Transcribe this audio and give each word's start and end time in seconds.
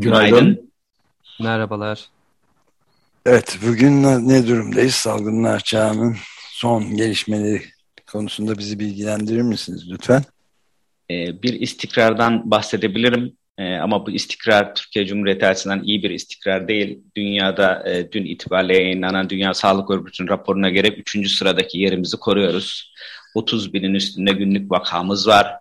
Günaydın. 0.00 0.72
Merhabalar. 1.40 2.08
Evet, 3.26 3.58
bugün 3.66 4.02
ne 4.02 4.46
durumdayız? 4.46 4.94
Salgınlar 4.94 5.60
çağının 5.60 6.16
son 6.50 6.96
gelişmeleri 6.96 7.62
konusunda 8.12 8.58
bizi 8.58 8.78
bilgilendirir 8.78 9.42
misiniz 9.42 9.90
lütfen? 9.90 10.22
Ee, 11.10 11.42
bir 11.42 11.60
istikrardan 11.60 12.50
bahsedebilirim. 12.50 13.36
Ee, 13.58 13.74
ama 13.74 14.06
bu 14.06 14.10
istikrar 14.10 14.74
Türkiye 14.74 15.06
Cumhuriyeti 15.06 15.46
açısından 15.46 15.82
iyi 15.82 16.02
bir 16.02 16.10
istikrar 16.10 16.68
değil. 16.68 16.98
Dünyada 17.16 17.88
e, 17.90 18.12
dün 18.12 18.24
itibariyle 18.24 18.76
yayınlanan 18.76 19.30
Dünya 19.30 19.54
Sağlık 19.54 19.90
Örgütü'nün 19.90 20.28
raporuna 20.28 20.70
göre 20.70 20.88
3. 20.88 21.30
sıradaki 21.30 21.78
yerimizi 21.78 22.16
koruyoruz. 22.16 22.94
30 23.34 23.72
binin 23.72 23.94
üstünde 23.94 24.32
günlük 24.32 24.70
vakamız 24.70 25.28
var. 25.28 25.56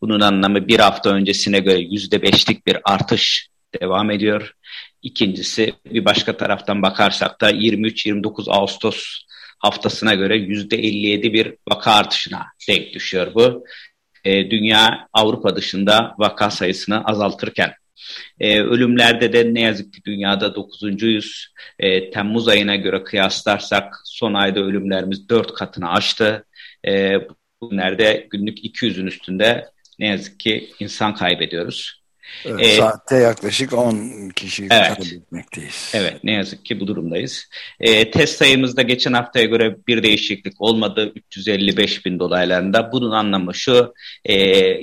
Bunun 0.00 0.20
anlamı 0.20 0.68
bir 0.68 0.78
hafta 0.78 1.10
öncesine 1.10 1.60
göre 1.60 1.80
%5'lik 1.80 2.66
bir 2.66 2.78
artış 2.84 3.53
devam 3.80 4.10
ediyor. 4.10 4.54
İkincisi 5.02 5.74
bir 5.84 6.04
başka 6.04 6.36
taraftan 6.36 6.82
bakarsak 6.82 7.40
da 7.40 7.50
23-29 7.50 8.50
Ağustos 8.50 9.24
haftasına 9.58 10.14
göre 10.14 10.36
%57 10.36 11.32
bir 11.32 11.54
vaka 11.70 11.92
artışına 11.92 12.46
denk 12.68 12.94
düşüyor 12.94 13.34
bu. 13.34 13.64
E, 14.24 14.50
dünya 14.50 15.08
Avrupa 15.12 15.56
dışında 15.56 16.14
vaka 16.18 16.50
sayısını 16.50 17.04
azaltırken 17.04 17.74
e, 18.40 18.60
ölümlerde 18.60 19.32
de 19.32 19.54
ne 19.54 19.60
yazık 19.60 19.92
ki 19.92 20.00
dünyada 20.06 20.46
9.yüz. 20.46 21.48
E, 21.78 22.10
Temmuz 22.10 22.48
ayına 22.48 22.76
göre 22.76 23.04
kıyaslarsak 23.04 24.00
son 24.04 24.34
ayda 24.34 24.60
ölümlerimiz 24.60 25.28
4 25.28 25.54
katını 25.54 25.90
aştı. 25.90 26.46
E, 26.86 27.18
bugünlerde 27.60 28.26
günlük 28.30 28.58
200'ün 28.64 29.06
üstünde 29.06 29.70
ne 29.98 30.06
yazık 30.08 30.40
ki 30.40 30.70
insan 30.80 31.14
kaybediyoruz. 31.14 32.03
Evet, 32.44 32.66
ee, 32.66 32.76
saatte 32.76 33.16
yaklaşık 33.16 33.72
10 33.72 34.28
kişi 34.28 34.68
evet, 34.70 34.96
kaybetmekteyiz. 34.96 35.92
Evet 35.94 36.24
ne 36.24 36.32
yazık 36.32 36.64
ki 36.64 36.80
bu 36.80 36.86
durumdayız. 36.86 37.48
E, 37.80 38.10
test 38.10 38.38
sayımızda 38.38 38.82
geçen 38.82 39.12
haftaya 39.12 39.44
göre 39.44 39.76
bir 39.88 40.02
değişiklik 40.02 40.60
olmadı 40.60 41.12
355 41.16 42.06
bin 42.06 42.18
dolaylarında. 42.18 42.92
Bunun 42.92 43.10
anlamı 43.10 43.54
şu 43.54 43.94
e, 44.28 44.74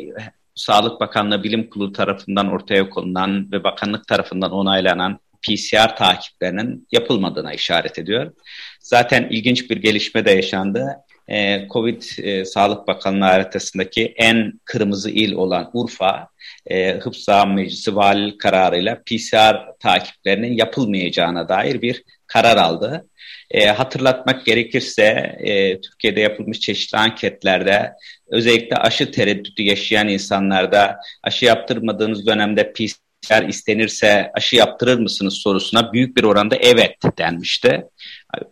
Sağlık 0.56 1.00
Bakanlığı 1.00 1.44
Bilim 1.44 1.70
Kurulu 1.70 1.94
tarafından 1.94 2.52
ortaya 2.52 2.89
konulan 2.89 3.52
ve 3.52 3.64
bakanlık 3.64 4.08
tarafından 4.08 4.52
onaylanan 4.52 5.20
PCR 5.42 5.95
takiplerinin 5.95 6.88
yapılmadığına 6.92 7.53
işaret 7.53 8.00
ediyor. 8.00 8.31
Zaten 8.80 9.28
ilginç 9.30 9.70
bir 9.70 9.78
gelişme 9.78 10.26
de 10.26 10.31
yaşandı. 10.31 10.98
Ee, 11.32 11.68
Covid 11.74 12.04
e, 12.18 12.46
Sağlık 12.46 12.88
Bakanlığı 12.88 13.26
haritasındaki 13.26 14.14
en 14.17 14.54
kırmızı 14.66 15.10
il 15.10 15.33
olan 15.33 15.70
Urfa, 15.73 16.28
e, 16.67 16.94
Hıfzı 16.94 17.48
Meclisi 17.48 17.95
vali 17.95 18.38
kararıyla 18.38 19.02
PCR 19.05 19.55
takiplerinin 19.80 20.54
yapılmayacağına 20.54 21.50
dair 21.50 21.82
bir 21.82 22.04
karar 22.28 22.58
aldı. 22.58 23.08
E, 23.52 23.67
hatırlatmak 23.67 24.45
gerekirse 24.45 25.04
e, 25.39 25.82
Türkiye'de 25.82 26.20
yapılmış 26.20 26.60
çeşitli 26.60 26.98
anketlerde 26.98 27.94
özellikle 28.28 28.76
aşı 28.76 29.11
tereddütü 29.11 29.64
yaşayan 29.64 30.08
insanlarda 30.08 30.98
aşı 31.23 31.45
yaptırmadığınız 31.45 32.28
dönemde 32.28 32.73
PCR 32.73 33.11
istenirse 33.49 34.32
aşı 34.33 34.55
yaptırır 34.55 34.99
mısınız 34.99 35.33
sorusuna 35.33 35.93
büyük 35.93 36.17
bir 36.17 36.23
oranda 36.23 36.55
evet 36.55 36.95
denmişti. 37.17 37.86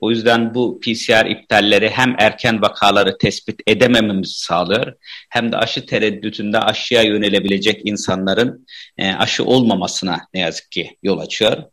O 0.02 0.10
yüzden 0.10 0.54
bu 0.54 0.80
PCR 0.80 1.26
iptalleri 1.26 1.90
hem 1.90 2.16
erken 2.20 2.62
vakaları 2.62 3.18
tespit 3.18 3.62
edemememizi 3.68 4.40
sağlıyor 4.40 4.94
hem 5.30 5.52
de 5.52 5.58
aşı 5.58 5.86
tereddütünde 5.86 6.60
aşıya 6.60 7.02
yönelebilecek 7.02 7.82
insanların 7.86 8.66
e, 8.98 9.12
aşı 9.12 9.46
olmamasına 9.46 10.20
ne 10.34 10.40
yazık 10.40 10.72
ki 10.72 10.98
yol 11.04 11.20
açıyor. 11.20 11.64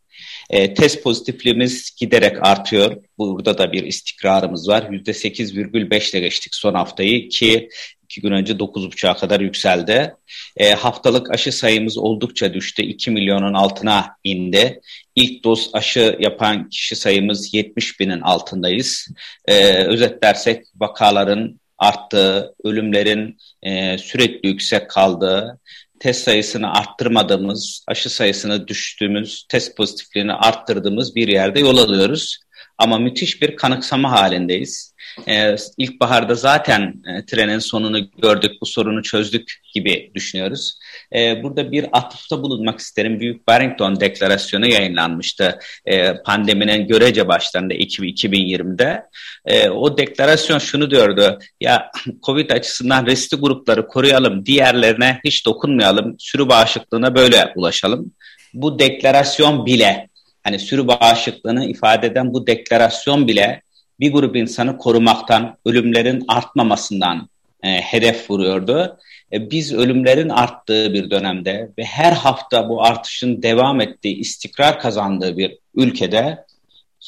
E, 0.49 0.73
test 0.73 1.03
pozitifliğimiz 1.03 1.95
giderek 1.99 2.47
artıyor. 2.47 3.03
Burada 3.17 3.57
da 3.57 3.71
bir 3.71 3.83
istikrarımız 3.83 4.69
var. 4.69 4.81
%8,5 4.81 6.11
ile 6.11 6.19
geçtik 6.19 6.55
son 6.55 6.73
haftayı 6.73 7.29
ki 7.29 7.69
iki 8.03 8.21
gün 8.21 8.31
önce 8.31 8.53
9.5'a 8.53 9.17
kadar 9.17 9.39
yükseldi. 9.39 10.15
E, 10.57 10.73
haftalık 10.73 11.31
aşı 11.31 11.51
sayımız 11.51 11.97
oldukça 11.97 12.53
düştü. 12.53 12.81
2 12.81 13.11
milyonun 13.11 13.53
altına 13.53 14.15
indi. 14.23 14.81
İlk 15.15 15.43
doz 15.43 15.69
aşı 15.73 16.17
yapan 16.19 16.69
kişi 16.69 16.95
sayımız 16.95 17.53
70 17.53 17.99
binin 17.99 18.21
altındayız. 18.21 19.07
E, 19.47 19.73
özetlersek 19.73 20.65
vakaların 20.75 21.59
arttığı, 21.77 22.55
ölümlerin 22.63 23.37
e, 23.63 23.97
sürekli 23.97 24.49
yüksek 24.49 24.89
kaldığı, 24.89 25.59
test 25.99 26.23
sayısını 26.23 26.71
arttırmadığımız, 26.73 27.83
aşı 27.87 28.09
sayısını 28.09 28.67
düştüğümüz, 28.67 29.45
test 29.49 29.77
pozitifliğini 29.77 30.33
arttırdığımız 30.33 31.15
bir 31.15 31.27
yerde 31.27 31.59
yol 31.59 31.77
alıyoruz. 31.77 32.39
Ama 32.77 32.97
müthiş 32.97 33.41
bir 33.41 33.55
kanıksama 33.55 34.11
halindeyiz. 34.11 34.93
Ee, 35.27 35.55
ilkbaharda 35.77 36.35
zaten 36.35 36.93
e, 37.07 37.25
trenin 37.25 37.59
sonunu 37.59 38.11
gördük, 38.21 38.51
bu 38.61 38.65
sorunu 38.65 39.03
çözdük 39.03 39.61
gibi 39.73 40.11
düşünüyoruz. 40.15 40.79
Ee, 41.15 41.43
burada 41.43 41.71
bir 41.71 41.85
atıfta 41.91 42.43
bulunmak 42.43 42.79
isterim. 42.79 43.19
Büyük 43.19 43.47
Barrington 43.47 43.99
Deklarasyonu 43.99 44.67
yayınlanmıştı 44.67 45.59
ee, 45.85 46.13
pandeminin 46.25 46.87
görece 46.87 47.27
başlarında 47.27 47.73
2020'de. 47.73 49.03
Ee, 49.45 49.69
o 49.69 49.97
deklarasyon 49.97 50.59
şunu 50.59 50.91
diyordu, 50.91 51.39
ya 51.61 51.91
COVID 52.25 52.49
açısından 52.49 53.05
riskli 53.05 53.37
grupları 53.37 53.87
koruyalım, 53.87 54.45
diğerlerine 54.45 55.19
hiç 55.25 55.45
dokunmayalım, 55.45 56.15
sürü 56.19 56.49
bağışıklığına 56.49 57.15
böyle 57.15 57.53
ulaşalım. 57.55 58.11
Bu 58.53 58.79
deklarasyon 58.79 59.65
bile 59.65 60.07
hani 60.47 60.59
sürü 60.59 60.87
bağışıklığını 60.87 61.65
ifade 61.65 62.07
eden 62.07 62.33
bu 62.33 62.47
deklarasyon 62.47 63.27
bile 63.27 63.61
bir 63.99 64.13
grup 64.13 64.35
insanı 64.35 64.77
korumaktan, 64.77 65.57
ölümlerin 65.65 66.25
artmamasından 66.27 67.29
e, 67.63 67.69
hedef 67.69 68.31
vuruyordu. 68.31 68.97
E, 69.33 69.51
biz 69.51 69.73
ölümlerin 69.73 70.29
arttığı 70.29 70.93
bir 70.93 71.09
dönemde 71.09 71.69
ve 71.77 71.83
her 71.83 72.11
hafta 72.11 72.69
bu 72.69 72.83
artışın 72.83 73.43
devam 73.43 73.81
ettiği, 73.81 74.15
istikrar 74.15 74.79
kazandığı 74.79 75.37
bir 75.37 75.57
ülkede 75.75 76.45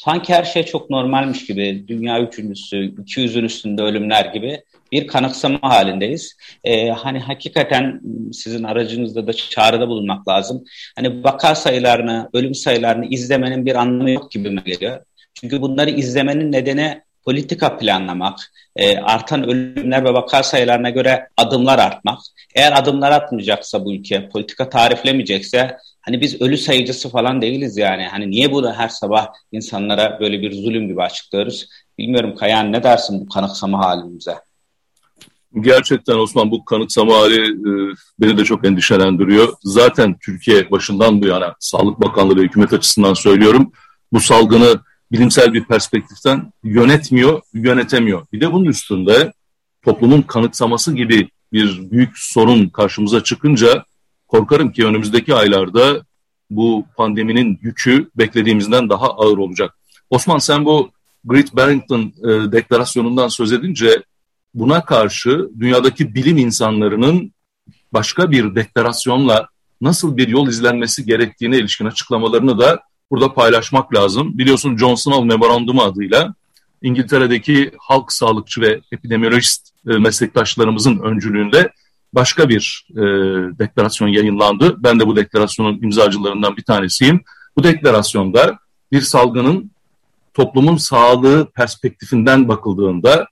sanki 0.04 0.34
her 0.34 0.44
şey 0.44 0.62
çok 0.62 0.90
normalmiş 0.90 1.46
gibi, 1.46 1.84
dünya 1.88 2.20
üçüncüsü, 2.20 2.76
200'ün 2.76 3.44
üstünde 3.44 3.82
ölümler 3.82 4.24
gibi 4.24 4.62
bir 4.92 5.06
kanıksama 5.06 5.58
halindeyiz. 5.62 6.36
Ee, 6.64 6.88
hani 6.88 7.18
hakikaten 7.18 8.00
sizin 8.32 8.64
aracınızda 8.64 9.26
da 9.26 9.32
çağrıda 9.32 9.88
bulunmak 9.88 10.28
lazım. 10.28 10.64
Hani 10.96 11.24
vaka 11.24 11.54
sayılarını, 11.54 12.30
ölüm 12.32 12.54
sayılarını 12.54 13.06
izlemenin 13.06 13.66
bir 13.66 13.74
anlamı 13.74 14.10
yok 14.10 14.30
gibi 14.30 14.50
mi 14.50 14.62
geliyor? 14.64 15.04
Çünkü 15.34 15.60
bunları 15.60 15.90
izlemenin 15.90 16.52
nedeni 16.52 17.00
politika 17.24 17.76
planlamak, 17.76 18.38
e, 18.76 18.98
artan 18.98 19.48
ölümler 19.48 20.04
ve 20.04 20.12
vaka 20.12 20.42
sayılarına 20.42 20.90
göre 20.90 21.28
adımlar 21.36 21.78
artmak. 21.78 22.18
Eğer 22.54 22.78
adımlar 22.78 23.10
atmayacaksa 23.12 23.84
bu 23.84 23.94
ülke, 23.94 24.28
politika 24.28 24.68
tariflemeyecekse 24.68 25.76
hani 26.00 26.20
biz 26.20 26.42
ölü 26.42 26.58
sayıcısı 26.58 27.08
falan 27.08 27.42
değiliz 27.42 27.76
yani. 27.76 28.06
Hani 28.06 28.30
niye 28.30 28.52
bunu 28.52 28.72
her 28.72 28.88
sabah 28.88 29.26
insanlara 29.52 30.20
böyle 30.20 30.42
bir 30.42 30.52
zulüm 30.52 30.88
gibi 30.88 31.02
açıklıyoruz? 31.02 31.68
Bilmiyorum 31.98 32.34
Kayan 32.34 32.72
ne 32.72 32.82
dersin 32.82 33.20
bu 33.20 33.28
kanıksama 33.28 33.78
halimize? 33.78 34.34
Gerçekten 35.60 36.14
Osman 36.14 36.50
bu 36.50 36.64
kanıksama 36.64 37.14
hali 37.14 37.40
e, 37.40 37.94
beni 38.20 38.38
de 38.38 38.44
çok 38.44 38.66
endişelendiriyor. 38.66 39.54
Zaten 39.62 40.16
Türkiye 40.18 40.70
başından 40.70 41.22
bu 41.22 41.26
yana 41.26 41.54
Sağlık 41.60 42.00
Bakanlığı 42.00 42.36
ve 42.36 42.42
hükümet 42.42 42.72
açısından 42.72 43.14
söylüyorum 43.14 43.72
bu 44.12 44.20
salgını 44.20 44.80
bilimsel 45.12 45.52
bir 45.52 45.64
perspektiften 45.64 46.52
yönetmiyor, 46.64 47.40
yönetemiyor. 47.54 48.26
Bir 48.32 48.40
de 48.40 48.52
bunun 48.52 48.64
üstünde 48.64 49.32
toplumun 49.82 50.22
kanıksaması 50.22 50.94
gibi 50.94 51.28
bir 51.52 51.90
büyük 51.90 52.18
sorun 52.18 52.68
karşımıza 52.68 53.24
çıkınca 53.24 53.84
korkarım 54.30 54.72
ki 54.72 54.86
önümüzdeki 54.86 55.34
aylarda 55.34 56.04
bu 56.50 56.86
pandeminin 56.96 57.58
yükü 57.62 58.10
beklediğimizden 58.14 58.88
daha 58.88 59.06
ağır 59.06 59.38
olacak. 59.38 59.78
Osman 60.10 60.38
sen 60.38 60.64
bu 60.64 60.90
Great 61.24 61.56
Barrington 61.56 62.00
e, 62.00 62.52
deklarasyonundan 62.52 63.28
söz 63.28 63.52
edince 63.52 64.02
buna 64.54 64.84
karşı 64.84 65.48
dünyadaki 65.60 66.14
bilim 66.14 66.38
insanlarının 66.38 67.32
başka 67.92 68.30
bir 68.30 68.54
deklarasyonla 68.54 69.48
nasıl 69.80 70.16
bir 70.16 70.28
yol 70.28 70.48
izlenmesi 70.48 71.04
gerektiğine 71.04 71.58
ilişkin 71.58 71.86
açıklamalarını 71.86 72.58
da 72.58 72.80
burada 73.10 73.34
paylaşmak 73.34 73.94
lazım. 73.94 74.38
Biliyorsun 74.38 74.76
John 74.76 74.94
Snow 74.94 75.24
Memorandumu 75.24 75.82
adıyla 75.82 76.34
İngiltere'deki 76.82 77.70
halk 77.78 78.12
sağlıkçı 78.12 78.60
ve 78.60 78.80
epidemiolojist 78.92 79.70
e, 79.88 79.98
meslektaşlarımızın 79.98 80.98
öncülüğünde 80.98 81.72
başka 82.12 82.48
bir 82.48 82.86
e, 82.90 83.02
deklarasyon 83.58 84.08
yayınlandı. 84.08 84.76
Ben 84.78 85.00
de 85.00 85.06
bu 85.06 85.16
deklarasyonun 85.16 85.82
imzacılarından 85.82 86.56
bir 86.56 86.62
tanesiyim. 86.62 87.20
Bu 87.56 87.64
deklarasyonda 87.64 88.58
bir 88.92 89.00
salgının 89.00 89.70
toplumun 90.34 90.76
sağlığı 90.76 91.50
perspektifinden 91.50 92.48
bakıldığında 92.48 93.26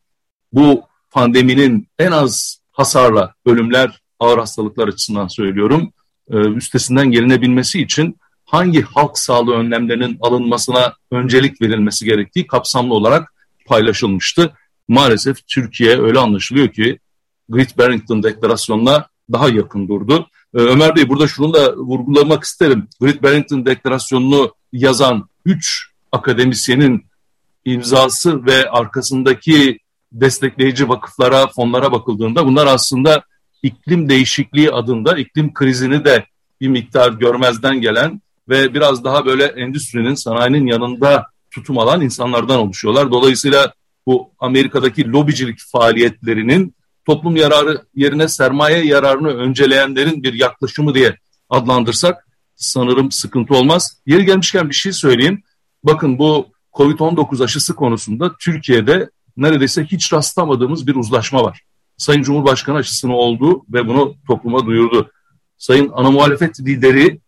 bu 0.52 0.82
pandeminin 1.10 1.88
en 1.98 2.12
az 2.12 2.58
hasarla 2.72 3.34
ölümler, 3.46 4.00
ağır 4.20 4.38
hastalıklar 4.38 4.88
açısından 4.88 5.28
söylüyorum, 5.28 5.92
e, 6.30 6.36
üstesinden 6.36 7.10
gelinebilmesi 7.10 7.82
için 7.82 8.16
hangi 8.44 8.82
halk 8.82 9.18
sağlığı 9.18 9.54
önlemlerinin 9.54 10.18
alınmasına 10.20 10.94
öncelik 11.10 11.62
verilmesi 11.62 12.04
gerektiği 12.04 12.46
kapsamlı 12.46 12.94
olarak 12.94 13.34
paylaşılmıştı. 13.66 14.52
Maalesef 14.88 15.46
Türkiye 15.46 16.00
öyle 16.00 16.18
anlaşılıyor 16.18 16.68
ki 16.68 16.98
Great 17.48 17.78
Barrington 17.78 18.22
Deklarasyonuna 18.22 19.06
daha 19.32 19.48
yakın 19.48 19.88
durdu. 19.88 20.26
Ee, 20.54 20.58
Ömer 20.58 20.96
Bey 20.96 21.08
burada 21.08 21.26
şunu 21.26 21.54
da 21.54 21.76
vurgulamak 21.76 22.44
isterim. 22.44 22.88
Great 23.00 23.22
Barrington 23.22 23.66
Deklarasyonunu 23.66 24.54
yazan 24.72 25.28
üç 25.44 25.88
akademisyenin 26.12 27.06
imzası 27.64 28.46
ve 28.46 28.70
arkasındaki 28.70 29.78
destekleyici 30.12 30.88
vakıflara, 30.88 31.46
fonlara 31.46 31.92
bakıldığında 31.92 32.46
bunlar 32.46 32.66
aslında 32.66 33.22
iklim 33.62 34.08
değişikliği 34.08 34.70
adında 34.70 35.18
iklim 35.18 35.54
krizini 35.54 36.04
de 36.04 36.24
bir 36.60 36.68
miktar 36.68 37.12
görmezden 37.12 37.80
gelen 37.80 38.20
ve 38.48 38.74
biraz 38.74 39.04
daha 39.04 39.26
böyle 39.26 39.44
endüstrinin, 39.44 40.14
sanayinin 40.14 40.66
yanında 40.66 41.26
tutum 41.50 41.78
alan 41.78 42.00
insanlardan 42.00 42.58
oluşuyorlar. 42.58 43.10
Dolayısıyla 43.10 43.72
bu 44.06 44.30
Amerika'daki 44.38 45.12
lobicilik 45.12 45.58
faaliyetlerinin 45.72 46.74
toplum 47.08 47.36
yararı 47.36 47.82
yerine 47.94 48.28
sermaye 48.28 48.84
yararını 48.84 49.28
önceleyenlerin 49.28 50.22
bir 50.22 50.32
yaklaşımı 50.32 50.94
diye 50.94 51.16
adlandırsak 51.50 52.26
sanırım 52.56 53.10
sıkıntı 53.10 53.54
olmaz. 53.54 54.00
Yeri 54.06 54.24
gelmişken 54.24 54.68
bir 54.68 54.74
şey 54.74 54.92
söyleyeyim. 54.92 55.42
Bakın 55.84 56.18
bu 56.18 56.46
COVID-19 56.72 57.44
aşısı 57.44 57.74
konusunda 57.74 58.36
Türkiye'de 58.40 59.10
neredeyse 59.36 59.84
hiç 59.84 60.12
rastlamadığımız 60.12 60.86
bir 60.86 60.94
uzlaşma 60.94 61.44
var. 61.44 61.62
Sayın 61.96 62.22
Cumhurbaşkanı 62.22 62.76
aşısını 62.76 63.16
oldu 63.16 63.64
ve 63.72 63.88
bunu 63.88 64.14
topluma 64.26 64.66
duyurdu. 64.66 65.10
Sayın 65.58 65.90
ana 65.94 66.10
muhalefet 66.10 66.60
lideri, 66.60 67.20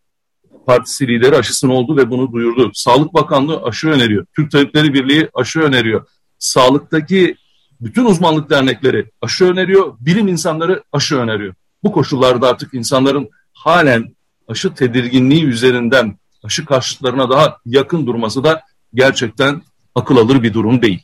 partisi 0.66 1.08
lideri 1.08 1.36
aşısını 1.36 1.72
oldu 1.72 1.96
ve 1.96 2.10
bunu 2.10 2.32
duyurdu. 2.32 2.70
Sağlık 2.74 3.14
Bakanlığı 3.14 3.62
aşı 3.62 3.88
öneriyor. 3.88 4.26
Türk 4.36 4.50
Tabipleri 4.50 4.94
Birliği 4.94 5.28
aşı 5.34 5.60
öneriyor. 5.60 6.06
Sağlıktaki 6.38 7.36
bütün 7.80 8.04
uzmanlık 8.04 8.50
dernekleri 8.50 9.06
aşı 9.22 9.44
öneriyor, 9.44 9.96
bilim 10.00 10.28
insanları 10.28 10.82
aşı 10.92 11.16
öneriyor. 11.16 11.54
Bu 11.84 11.92
koşullarda 11.92 12.48
artık 12.48 12.74
insanların 12.74 13.30
halen 13.52 14.14
aşı 14.48 14.74
tedirginliği 14.74 15.44
üzerinden 15.44 16.18
aşı 16.44 16.64
karşıtlarına 16.64 17.30
daha 17.30 17.56
yakın 17.66 18.06
durması 18.06 18.44
da 18.44 18.62
gerçekten 18.94 19.62
akıl 19.94 20.16
alır 20.16 20.42
bir 20.42 20.54
durum 20.54 20.82
değil. 20.82 21.02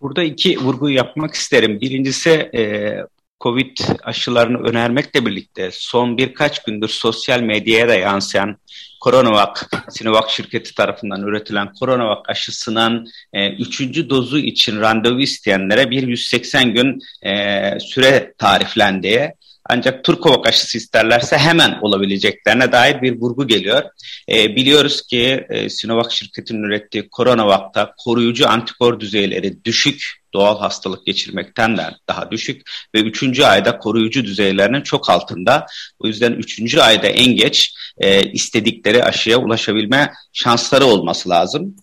Burada 0.00 0.22
iki 0.22 0.58
vurgu 0.58 0.90
yapmak 0.90 1.34
isterim. 1.34 1.80
Birincisi 1.80 2.30
e, 2.30 2.94
Covid 3.40 3.78
aşılarını 4.02 4.58
önermekle 4.58 5.26
birlikte 5.26 5.70
son 5.72 6.16
birkaç 6.18 6.64
gündür 6.64 6.88
sosyal 6.88 7.40
medyaya 7.40 7.88
da 7.88 7.94
yansıyan 7.94 8.56
Coronavac, 9.04 9.60
Sinovac 9.88 10.30
şirketi 10.30 10.74
tarafından 10.74 11.22
üretilen 11.22 11.72
Coronavac 11.80 12.20
aşısının 12.28 13.08
e, 13.32 13.50
üçüncü 13.50 14.10
dozu 14.10 14.38
için 14.38 14.80
randevu 14.80 15.20
isteyenlere 15.20 15.90
bir 15.90 16.02
180 16.02 16.74
gün 16.74 17.00
e, 17.22 17.80
süre 17.80 18.34
tariflendiği 18.38 19.32
ancak 19.70 20.04
Turkovak 20.04 20.46
aşısı 20.46 20.78
isterlerse 20.78 21.38
hemen 21.38 21.78
olabileceklerine 21.82 22.72
dair 22.72 23.02
bir 23.02 23.20
vurgu 23.20 23.46
geliyor. 23.46 23.82
E, 24.28 24.56
biliyoruz 24.56 25.02
ki 25.02 25.46
e, 25.48 25.68
Sinovac 25.70 26.12
şirketinin 26.12 26.62
ürettiği 26.62 27.08
Coronavac'ta 27.16 27.94
koruyucu 27.98 28.48
antikor 28.48 29.00
düzeyleri 29.00 29.64
düşük, 29.64 30.24
doğal 30.34 30.58
hastalık 30.58 31.06
geçirmekten 31.06 31.76
de 31.76 31.82
daha 32.08 32.30
düşük 32.30 32.62
ve 32.94 33.00
üçüncü 33.00 33.44
ayda 33.44 33.78
koruyucu 33.78 34.24
düzeylerinin 34.24 34.82
çok 34.82 35.10
altında. 35.10 35.66
O 35.98 36.06
yüzden 36.06 36.32
üçüncü 36.32 36.80
ayda 36.80 37.06
en 37.06 37.36
geç 37.36 37.74
e, 37.98 38.30
istedikleri 38.30 39.04
aşıya 39.04 39.38
ulaşabilme 39.38 40.12
şansları 40.32 40.84
olması 40.84 41.28
lazım. 41.28 41.76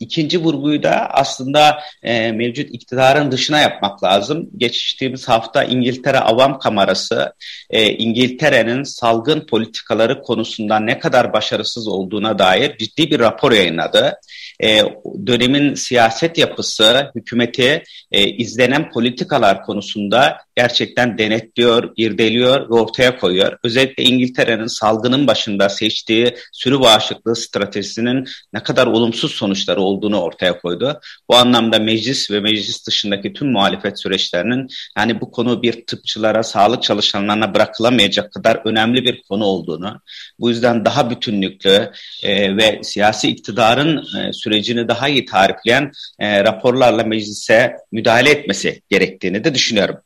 İkinci 0.00 0.38
vurguyu 0.38 0.82
da 0.82 1.10
aslında 1.10 1.78
e, 2.02 2.32
mevcut 2.32 2.68
iktidarın 2.74 3.32
dışına 3.32 3.60
yapmak 3.60 4.04
lazım. 4.04 4.50
Geçtiğimiz 4.56 5.28
hafta 5.28 5.64
İngiltere 5.64 6.20
Avam 6.20 6.58
Kamerası 6.58 7.32
e, 7.70 7.92
İngiltere'nin 7.92 8.82
salgın 8.82 9.40
politikaları 9.40 10.22
konusunda 10.22 10.80
ne 10.80 10.98
kadar 10.98 11.32
başarısız 11.32 11.88
olduğuna 11.88 12.38
dair 12.38 12.78
ciddi 12.78 13.10
bir 13.10 13.18
rapor 13.18 13.52
yayınladı. 13.52 14.14
E, 14.62 14.82
dönemin 15.26 15.74
siyaset 15.74 16.38
yapısı, 16.38 17.10
hükümeti 17.14 17.82
e, 18.12 18.28
izlenen 18.28 18.90
politikalar 18.90 19.62
konusunda 19.62 20.38
gerçekten 20.56 21.18
denetliyor, 21.18 21.92
irdeliyor 21.96 22.70
ve 22.70 22.74
ortaya 22.74 23.18
koyuyor. 23.18 23.58
Özellikle 23.64 24.02
İngiltere'nin 24.02 24.66
salgının 24.66 25.26
başında 25.26 25.68
seçtiği 25.68 26.36
sürü 26.52 26.80
bağışıklığı 26.80 27.36
stratejisinin 27.36 28.28
ne 28.52 28.62
kadar 28.62 28.86
olumsuz 28.86 29.32
sonuçları 29.32 29.80
olduğunu 29.86 30.20
ortaya 30.20 30.58
koydu. 30.58 31.00
Bu 31.30 31.36
anlamda 31.36 31.78
meclis 31.78 32.30
ve 32.30 32.40
meclis 32.40 32.86
dışındaki 32.86 33.32
tüm 33.32 33.52
muhalefet 33.52 34.00
süreçlerinin 34.00 34.68
yani 34.98 35.20
bu 35.20 35.30
konu 35.30 35.62
bir 35.62 35.86
tıpçılara, 35.86 36.42
sağlık 36.42 36.82
çalışanlarına 36.82 37.54
bırakılamayacak 37.54 38.32
kadar 38.32 38.60
önemli 38.64 39.04
bir 39.04 39.22
konu 39.22 39.44
olduğunu, 39.44 40.00
bu 40.38 40.48
yüzden 40.48 40.84
daha 40.84 41.10
bütünlüklü 41.10 41.90
e, 42.22 42.56
ve 42.56 42.80
siyasi 42.82 43.28
iktidarın 43.28 44.04
e, 44.18 44.32
sürecini 44.32 44.88
daha 44.88 45.08
iyi 45.08 45.24
tarifleyen 45.24 45.90
e, 46.18 46.44
raporlarla 46.44 47.04
meclise 47.04 47.76
müdahale 47.92 48.30
etmesi 48.30 48.82
gerektiğini 48.90 49.44
de 49.44 49.54
düşünüyorum. 49.54 49.96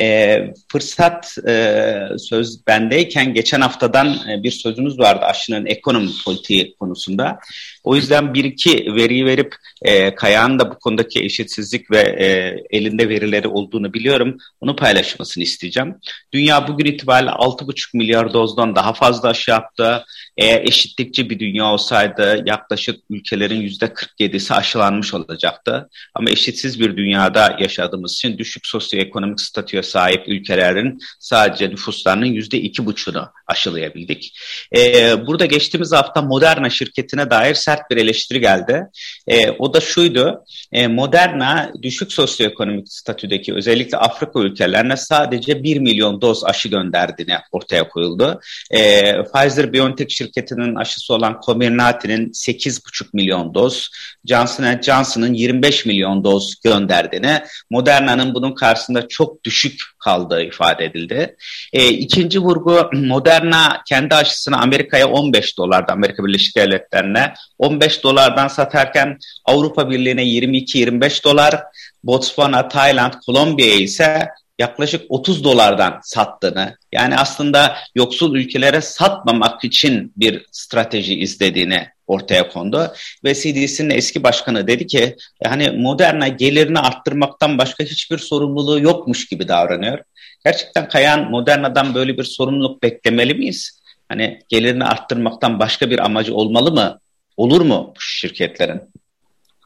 E, 0.00 0.38
fırsat 0.72 1.38
e, 1.48 1.94
söz 2.18 2.66
bendeyken 2.66 3.34
geçen 3.34 3.60
haftadan 3.60 4.06
e, 4.30 4.42
bir 4.42 4.50
sözümüz 4.50 4.98
vardı 4.98 5.24
aşının 5.24 5.66
ekonomi 5.66 6.10
politiği 6.24 6.76
konusunda. 6.76 7.38
O 7.84 7.96
yüzden 7.96 8.34
bir 8.34 8.44
iki 8.44 8.94
veriyi 8.94 9.26
verip 9.26 9.54
e, 9.82 10.14
Kayağın 10.14 10.58
da 10.58 10.70
bu 10.70 10.78
konudaki 10.78 11.24
eşitsizlik 11.24 11.90
ve 11.90 11.98
e, 11.98 12.56
elinde 12.70 13.08
verileri 13.08 13.48
olduğunu 13.48 13.94
biliyorum. 13.94 14.38
Onu 14.60 14.76
paylaşmasını 14.76 15.44
isteyeceğim. 15.44 15.94
Dünya 16.32 16.68
bugün 16.68 16.84
itibariyle 16.84 17.30
6,5 17.30 17.96
milyar 17.96 18.32
dozdan 18.32 18.76
daha 18.76 18.92
fazla 18.92 19.28
aşı 19.28 19.50
yaptı. 19.50 20.04
Eğer 20.36 20.62
eşitlikçi 20.62 21.30
bir 21.30 21.38
dünya 21.38 21.64
olsaydı 21.64 22.42
yaklaşık 22.46 23.00
ülkelerin 23.10 23.62
%47'si 23.62 24.54
aşılanmış 24.54 25.14
olacaktı. 25.14 25.88
Ama 26.14 26.30
eşitsiz 26.30 26.80
bir 26.80 26.96
dünyada 26.96 27.56
yaşadığımız 27.60 28.12
için 28.12 28.38
düşük 28.38 28.66
sosyoekonomik 28.66 29.40
statüye 29.40 29.82
sahip 29.88 30.28
ülkelerin 30.28 31.00
sadece 31.18 31.70
nüfuslarının 31.70 32.26
%2,5'unu 32.26 33.28
aşılayabildik. 33.46 34.38
Ee, 34.76 35.26
burada 35.26 35.46
geçtiğimiz 35.46 35.92
hafta 35.92 36.22
Moderna 36.22 36.70
şirketine 36.70 37.30
dair 37.30 37.54
sert 37.54 37.90
bir 37.90 37.96
eleştiri 37.96 38.40
geldi. 38.40 38.86
Ee, 39.26 39.50
o 39.50 39.74
da 39.74 39.80
şuydu, 39.80 40.44
e, 40.72 40.86
Moderna 40.86 41.72
düşük 41.82 42.12
sosyoekonomik 42.12 42.92
statüdeki 42.92 43.54
özellikle 43.54 43.98
Afrika 43.98 44.40
ülkelerine 44.40 44.96
sadece 44.96 45.62
1 45.62 45.76
milyon 45.76 46.20
doz 46.20 46.44
aşı 46.44 46.68
gönderdiğini 46.68 47.36
ortaya 47.52 47.88
koyuldu. 47.88 48.40
E, 48.70 49.10
Pfizer-BioNTech 49.12 50.10
şirketinin 50.10 50.74
aşısı 50.74 51.14
olan 51.14 51.40
Comirnaty'nin 51.46 52.32
8,5 52.32 53.08
milyon 53.12 53.54
doz, 53.54 53.90
Johnson 54.24 54.80
Johnson'ın 54.82 55.34
25 55.34 55.86
milyon 55.86 56.24
doz 56.24 56.54
gönderdiğini, 56.64 57.40
Moderna'nın 57.70 58.34
bunun 58.34 58.54
karşısında 58.54 59.08
çok 59.08 59.44
düşük 59.44 59.77
kaldığı 59.98 60.42
ifade 60.42 60.84
edildi. 60.84 61.36
E, 61.72 61.88
ikinci 61.88 62.38
vurgu 62.38 62.90
Moderna 62.92 63.82
kendi 63.88 64.14
aşısını 64.14 64.60
Amerika'ya 64.60 65.08
15 65.08 65.58
dolardan 65.58 65.92
Amerika 65.94 66.24
Birleşik 66.24 66.56
Devletleri'ne 66.56 67.34
15 67.58 68.02
dolardan 68.02 68.48
satarken 68.48 69.18
Avrupa 69.44 69.90
Birliği'ne 69.90 70.22
22-25 70.22 71.24
dolar, 71.24 71.62
Botswana, 72.04 72.68
Tayland, 72.68 73.12
Kolombiya'ya 73.26 73.76
ise 73.76 74.28
yaklaşık 74.58 75.02
30 75.08 75.44
dolardan 75.44 76.00
sattığını 76.02 76.76
yani 76.92 77.16
aslında 77.16 77.76
yoksul 77.94 78.36
ülkelere 78.36 78.80
satmamak 78.80 79.64
için 79.64 80.12
bir 80.16 80.46
strateji 80.52 81.20
izlediğini 81.20 81.88
ortaya 82.08 82.48
kondu. 82.48 82.92
Ve 83.24 83.34
CDC'nin 83.34 83.90
eski 83.90 84.22
başkanı 84.22 84.66
dedi 84.66 84.86
ki 84.86 85.16
hani 85.44 85.70
Moderna 85.70 86.28
gelirini 86.28 86.78
arttırmaktan 86.78 87.58
başka 87.58 87.84
hiçbir 87.84 88.18
sorumluluğu 88.18 88.80
yokmuş 88.80 89.26
gibi 89.26 89.48
davranıyor. 89.48 89.98
Gerçekten 90.44 90.88
Kayan 90.88 91.30
Moderna'dan 91.30 91.94
böyle 91.94 92.18
bir 92.18 92.24
sorumluluk 92.24 92.82
beklemeli 92.82 93.34
miyiz? 93.34 93.80
Hani 94.08 94.40
gelirini 94.48 94.84
arttırmaktan 94.84 95.58
başka 95.58 95.90
bir 95.90 95.98
amacı 95.98 96.34
olmalı 96.34 96.72
mı? 96.72 96.98
Olur 97.36 97.60
mu 97.60 97.92
bu 97.96 98.00
şirketlerin? 98.00 98.80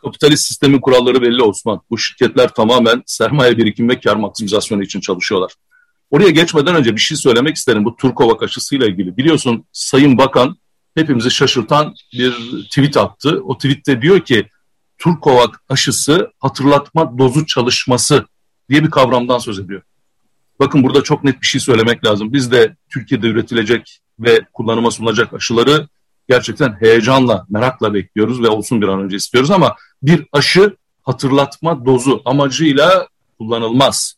Kapitalist 0.03 0.47
sistemin 0.47 0.81
kuralları 0.81 1.23
belli 1.23 1.43
Osman. 1.43 1.81
Bu 1.91 1.99
şirketler 1.99 2.49
tamamen 2.49 3.03
sermaye 3.07 3.59
birikim 3.59 3.89
ve 3.89 4.01
kar 4.01 4.17
maksimizasyonu 4.17 4.83
için 4.83 5.01
çalışıyorlar. 5.01 5.53
Oraya 6.11 6.31
geçmeden 6.31 6.75
önce 6.75 6.97
bir 6.97 7.01
şey 7.01 7.17
söylemek 7.17 7.57
isterim 7.57 7.85
bu 7.85 7.97
Turkovak 7.97 8.43
aşısıyla 8.43 8.87
ilgili. 8.87 9.17
Biliyorsun 9.17 9.65
Sayın 9.73 10.19
Bakan 10.19 10.57
hepimizi 10.95 11.31
şaşırtan 11.31 11.95
bir 12.13 12.33
tweet 12.65 12.97
attı. 12.97 13.43
O 13.45 13.57
tweette 13.57 14.03
diyor 14.03 14.21
ki 14.21 14.49
Turkovak 14.99 15.63
aşısı 15.69 16.33
hatırlatma 16.39 17.19
dozu 17.19 17.47
çalışması 17.47 18.27
diye 18.71 18.85
bir 18.85 18.91
kavramdan 18.91 19.39
söz 19.39 19.59
ediyor. 19.59 19.83
Bakın 20.61 20.83
burada 20.83 21.03
çok 21.03 21.25
net 21.25 21.41
bir 21.41 21.47
şey 21.47 21.61
söylemek 21.61 22.05
lazım. 22.05 22.33
Biz 22.33 22.53
de 22.53 22.77
Türkiye'de 22.91 23.27
üretilecek 23.27 24.01
ve 24.21 24.41
kullanıma 24.53 24.91
sunulacak 24.91 25.35
aşıları 25.35 25.89
gerçekten 26.29 26.77
heyecanla, 26.81 27.47
merakla 27.51 27.95
bekliyoruz 27.95 28.43
ve 28.43 28.49
olsun 28.49 28.83
bir 28.83 28.89
an 28.89 29.01
önce 29.01 29.17
istiyoruz 29.17 29.51
ama 29.51 29.77
bir 30.03 30.27
aşı 30.33 30.77
hatırlatma 31.03 31.87
dozu 31.87 32.23
amacıyla 32.25 33.09
kullanılmaz. 33.39 34.15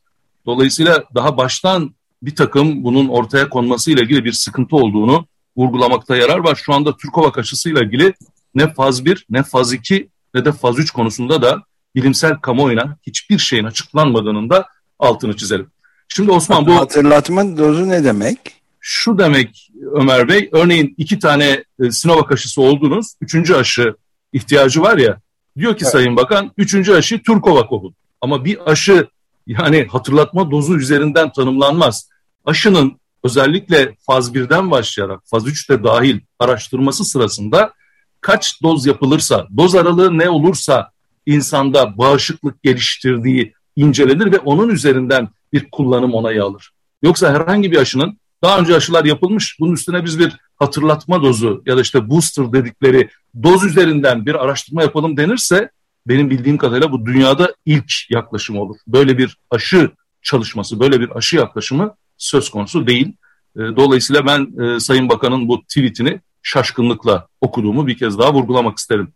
Dolayısıyla 0.46 1.04
daha 1.14 1.36
baştan 1.36 1.94
bir 2.22 2.34
takım 2.34 2.84
bunun 2.84 3.08
ortaya 3.08 3.48
konmasıyla 3.48 4.02
ilgili 4.02 4.24
bir 4.24 4.32
sıkıntı 4.32 4.76
olduğunu 4.76 5.26
vurgulamakta 5.56 6.16
yarar 6.16 6.38
var. 6.38 6.60
Şu 6.64 6.74
anda 6.74 6.96
Türkovak 6.96 7.38
aşısıyla 7.38 7.82
ilgili 7.82 8.14
ne 8.54 8.74
faz 8.74 9.04
1 9.04 9.26
ne 9.30 9.42
faz 9.42 9.72
2 9.72 10.08
ne 10.34 10.44
de 10.44 10.52
faz 10.52 10.78
3 10.78 10.90
konusunda 10.90 11.42
da 11.42 11.62
bilimsel 11.94 12.36
kamuoyuna 12.36 12.96
hiçbir 13.06 13.38
şeyin 13.38 13.64
açıklanmadığının 13.64 14.50
da 14.50 14.66
altını 14.98 15.36
çizelim. 15.36 15.70
Şimdi 16.08 16.30
Osman 16.30 16.66
bu... 16.66 16.74
Hatırlatma 16.74 17.56
dozu 17.56 17.88
ne 17.88 18.04
demek? 18.04 18.38
Şu 18.80 19.18
demek 19.18 19.70
Ömer 19.92 20.28
Bey, 20.28 20.48
örneğin 20.52 20.94
iki 20.98 21.18
tane 21.18 21.64
e, 21.80 21.90
Sinovac 21.90 22.32
aşısı 22.32 22.62
oldunuz, 22.62 23.14
üçüncü 23.20 23.54
aşı 23.54 23.94
ihtiyacı 24.32 24.82
var 24.82 24.98
ya, 24.98 25.20
diyor 25.58 25.72
ki 25.76 25.82
evet. 25.82 25.92
Sayın 25.92 26.16
Bakan, 26.16 26.52
üçüncü 26.56 26.92
aşı 26.92 27.22
Turkovak 27.22 27.72
olun. 27.72 27.94
Ama 28.20 28.44
bir 28.44 28.70
aşı 28.70 29.08
yani 29.46 29.86
hatırlatma 29.90 30.50
dozu 30.50 30.76
üzerinden 30.76 31.32
tanımlanmaz. 31.32 32.08
Aşının 32.44 33.00
özellikle 33.24 33.96
faz 34.06 34.34
1'den 34.34 34.70
başlayarak 34.70 35.20
faz 35.24 35.46
3'te 35.46 35.84
dahil 35.84 36.20
araştırması 36.38 37.04
sırasında 37.04 37.72
kaç 38.20 38.62
doz 38.62 38.86
yapılırsa, 38.86 39.46
doz 39.56 39.74
aralığı 39.74 40.18
ne 40.18 40.30
olursa 40.30 40.90
insanda 41.26 41.98
bağışıklık 41.98 42.62
geliştirdiği 42.62 43.54
incelenir 43.76 44.32
ve 44.32 44.38
onun 44.38 44.68
üzerinden 44.68 45.28
bir 45.52 45.70
kullanım 45.70 46.14
onayı 46.14 46.44
alır. 46.44 46.70
Yoksa 47.02 47.34
herhangi 47.34 47.72
bir 47.72 47.76
aşının 47.76 48.18
daha 48.42 48.58
önce 48.58 48.76
aşılar 48.76 49.04
yapılmış, 49.04 49.56
bunun 49.60 49.72
üstüne 49.72 50.04
biz 50.04 50.18
bir 50.18 50.36
hatırlatma 50.56 51.22
dozu 51.22 51.62
ya 51.66 51.76
da 51.76 51.80
işte 51.80 52.10
booster 52.10 52.52
dedikleri 52.52 53.08
doz 53.42 53.64
üzerinden 53.64 54.26
bir 54.26 54.34
araştırma 54.34 54.82
yapalım 54.82 55.16
denirse 55.16 55.70
benim 56.06 56.30
bildiğim 56.30 56.58
kadarıyla 56.58 56.92
bu 56.92 57.06
dünyada 57.06 57.54
ilk 57.66 57.92
yaklaşım 58.10 58.58
olur. 58.58 58.76
Böyle 58.86 59.18
bir 59.18 59.38
aşı 59.50 59.90
çalışması, 60.22 60.80
böyle 60.80 61.00
bir 61.00 61.16
aşı 61.16 61.36
yaklaşımı 61.36 61.94
söz 62.24 62.50
konusu 62.50 62.86
değil. 62.86 63.12
Ee, 63.56 63.60
dolayısıyla 63.60 64.26
ben 64.26 64.62
e, 64.62 64.80
Sayın 64.80 65.08
Bakan'ın 65.08 65.48
bu 65.48 65.62
tweetini 65.62 66.20
şaşkınlıkla 66.42 67.28
okuduğumu 67.40 67.86
bir 67.86 67.98
kez 67.98 68.18
daha 68.18 68.34
vurgulamak 68.34 68.78
isterim. 68.78 69.12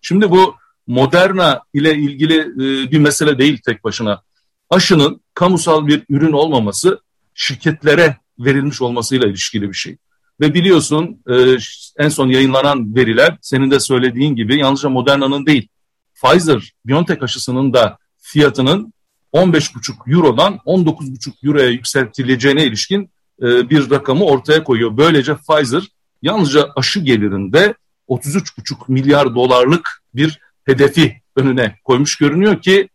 Şimdi 0.00 0.30
bu 0.30 0.54
Moderna 0.86 1.60
ile 1.74 1.94
ilgili 1.94 2.38
e, 2.40 2.90
bir 2.90 2.98
mesele 2.98 3.38
değil 3.38 3.60
tek 3.66 3.84
başına. 3.84 4.22
Aşının 4.70 5.20
kamusal 5.34 5.86
bir 5.86 6.02
ürün 6.08 6.32
olmaması 6.32 7.00
şirketlere 7.34 8.16
verilmiş 8.38 8.82
olmasıyla 8.82 9.28
ilişkili 9.28 9.68
bir 9.68 9.74
şey. 9.74 9.96
Ve 10.40 10.54
biliyorsun 10.54 11.22
e, 11.30 11.56
en 11.98 12.08
son 12.08 12.28
yayınlanan 12.28 12.94
veriler 12.94 13.38
senin 13.40 13.70
de 13.70 13.80
söylediğin 13.80 14.36
gibi 14.36 14.58
yalnızca 14.58 14.88
Moderna'nın 14.88 15.46
değil 15.46 15.68
Pfizer 16.14 16.72
BioNTech 16.84 17.22
aşısının 17.22 17.72
da 17.72 17.98
fiyatının 18.18 18.92
15,5 19.32 20.14
Euro'dan 20.14 20.54
19,5 20.66 21.46
Euro'ya 21.46 21.68
yükseltileceğine 21.68 22.64
ilişkin 22.64 23.10
e, 23.42 23.70
bir 23.70 23.90
rakamı 23.90 24.24
ortaya 24.24 24.64
koyuyor. 24.64 24.96
Böylece 24.96 25.36
Pfizer 25.36 25.82
yalnızca 26.22 26.68
aşı 26.76 27.00
gelirinde 27.00 27.74
33,5 28.08 28.74
milyar 28.88 29.34
dolarlık 29.34 30.02
bir 30.14 30.40
hedefi 30.64 31.22
önüne 31.36 31.78
koymuş 31.84 32.16
görünüyor 32.16 32.62
ki 32.62 32.88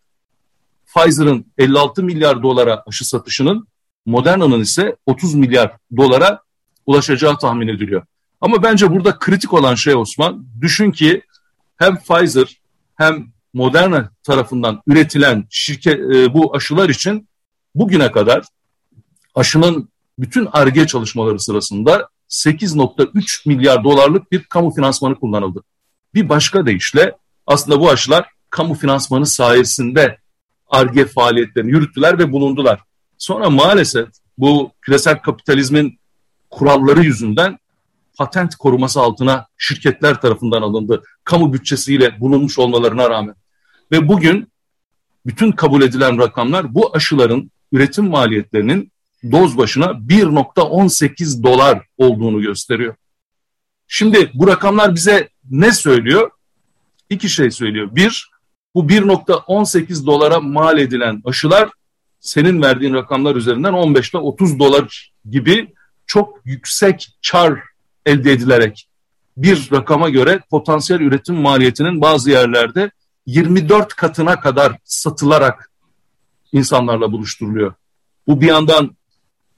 Pfizer'ın 0.85 1.45
56 1.57 2.03
milyar 2.03 2.43
dolara 2.43 2.83
aşı 2.87 3.07
satışının 3.07 3.67
Moderna'nın 4.05 4.61
ise 4.61 4.95
30 5.05 5.35
milyar 5.35 5.77
dolara 5.97 6.41
ulaşacağı 6.85 7.37
tahmin 7.37 7.67
ediliyor. 7.67 8.05
Ama 8.41 8.63
bence 8.63 8.91
burada 8.91 9.19
kritik 9.19 9.53
olan 9.53 9.75
şey 9.75 9.95
Osman, 9.95 10.47
düşün 10.61 10.91
ki 10.91 11.21
hem 11.77 11.95
Pfizer 11.95 12.61
hem 12.95 13.27
Moderna 13.53 14.11
tarafından 14.23 14.81
üretilen 14.87 15.47
şirket 15.49 15.99
e, 15.99 16.33
bu 16.33 16.55
aşılar 16.55 16.89
için 16.89 17.29
bugüne 17.75 18.11
kadar 18.11 18.43
aşının 19.35 19.89
bütün 20.19 20.47
ARGE 20.51 20.87
çalışmaları 20.87 21.39
sırasında 21.39 22.09
8.3 22.29 23.49
milyar 23.49 23.83
dolarlık 23.83 24.31
bir 24.31 24.43
kamu 24.43 24.73
finansmanı 24.73 25.15
kullanıldı. 25.15 25.63
Bir 26.13 26.29
başka 26.29 26.65
deyişle 26.65 27.15
aslında 27.47 27.79
bu 27.79 27.89
aşılar 27.89 28.25
kamu 28.49 28.73
finansmanı 28.73 29.25
sayesinde 29.25 30.17
ARGE 30.69 31.05
faaliyetlerini 31.05 31.71
yürüttüler 31.71 32.19
ve 32.19 32.31
bulundular. 32.31 32.79
Sonra 33.17 33.49
maalesef 33.49 34.07
bu 34.37 34.71
küresel 34.81 35.21
kapitalizmin 35.21 35.99
kuralları 36.49 37.03
yüzünden 37.03 37.59
patent 38.17 38.55
koruması 38.55 38.99
altına 38.99 39.47
şirketler 39.57 40.21
tarafından 40.21 40.61
alındı. 40.61 41.03
Kamu 41.23 41.53
bütçesiyle 41.53 42.19
bulunmuş 42.19 42.59
olmalarına 42.59 43.09
rağmen. 43.09 43.35
Ve 43.91 44.07
bugün 44.07 44.51
bütün 45.25 45.51
kabul 45.51 45.81
edilen 45.81 46.17
rakamlar 46.19 46.75
bu 46.75 46.95
aşıların 46.95 47.51
üretim 47.71 48.09
maliyetlerinin 48.09 48.91
doz 49.31 49.57
başına 49.57 49.85
1.18 49.85 51.43
dolar 51.43 51.85
olduğunu 51.97 52.41
gösteriyor. 52.41 52.95
Şimdi 53.87 54.31
bu 54.33 54.47
rakamlar 54.47 54.95
bize 54.95 55.29
ne 55.49 55.71
söylüyor? 55.71 56.31
İki 57.09 57.29
şey 57.29 57.51
söylüyor. 57.51 57.95
Bir, 57.95 58.29
bu 58.75 58.83
1.18 58.83 60.05
dolara 60.05 60.39
mal 60.39 60.79
edilen 60.79 61.21
aşılar 61.25 61.69
senin 62.19 62.61
verdiğin 62.61 62.93
rakamlar 62.93 63.35
üzerinden 63.35 63.73
15 63.73 64.09
ile 64.09 64.17
30 64.17 64.59
dolar 64.59 65.13
gibi 65.29 65.73
çok 66.05 66.39
yüksek 66.45 67.17
çar 67.21 67.59
elde 68.07 68.31
edilerek 68.31 68.87
bir 69.37 69.69
rakama 69.71 70.09
göre 70.09 70.39
potansiyel 70.49 71.01
üretim 71.01 71.35
maliyetinin 71.35 72.01
bazı 72.01 72.31
yerlerde 72.31 72.91
24 73.25 73.95
katına 73.95 74.39
kadar 74.39 74.77
satılarak 74.83 75.71
insanlarla 76.51 77.11
buluşturuluyor. 77.11 77.73
Bu 78.27 78.41
bir 78.41 78.47
yandan 78.47 78.97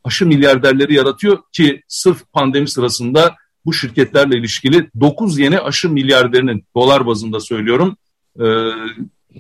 aşı 0.04 0.26
milyarderleri 0.26 0.94
yaratıyor 0.94 1.38
ki 1.52 1.84
sırf 1.88 2.32
pandemi 2.34 2.70
sırasında 2.70 3.36
bu 3.66 3.74
şirketlerle 3.74 4.38
ilişkili 4.38 4.90
9 5.00 5.40
yeni 5.40 5.60
aşı 5.60 5.90
milyarderinin 5.90 6.66
dolar 6.76 7.06
bazında 7.06 7.40
söylüyorum 7.40 7.98
e, 8.40 8.46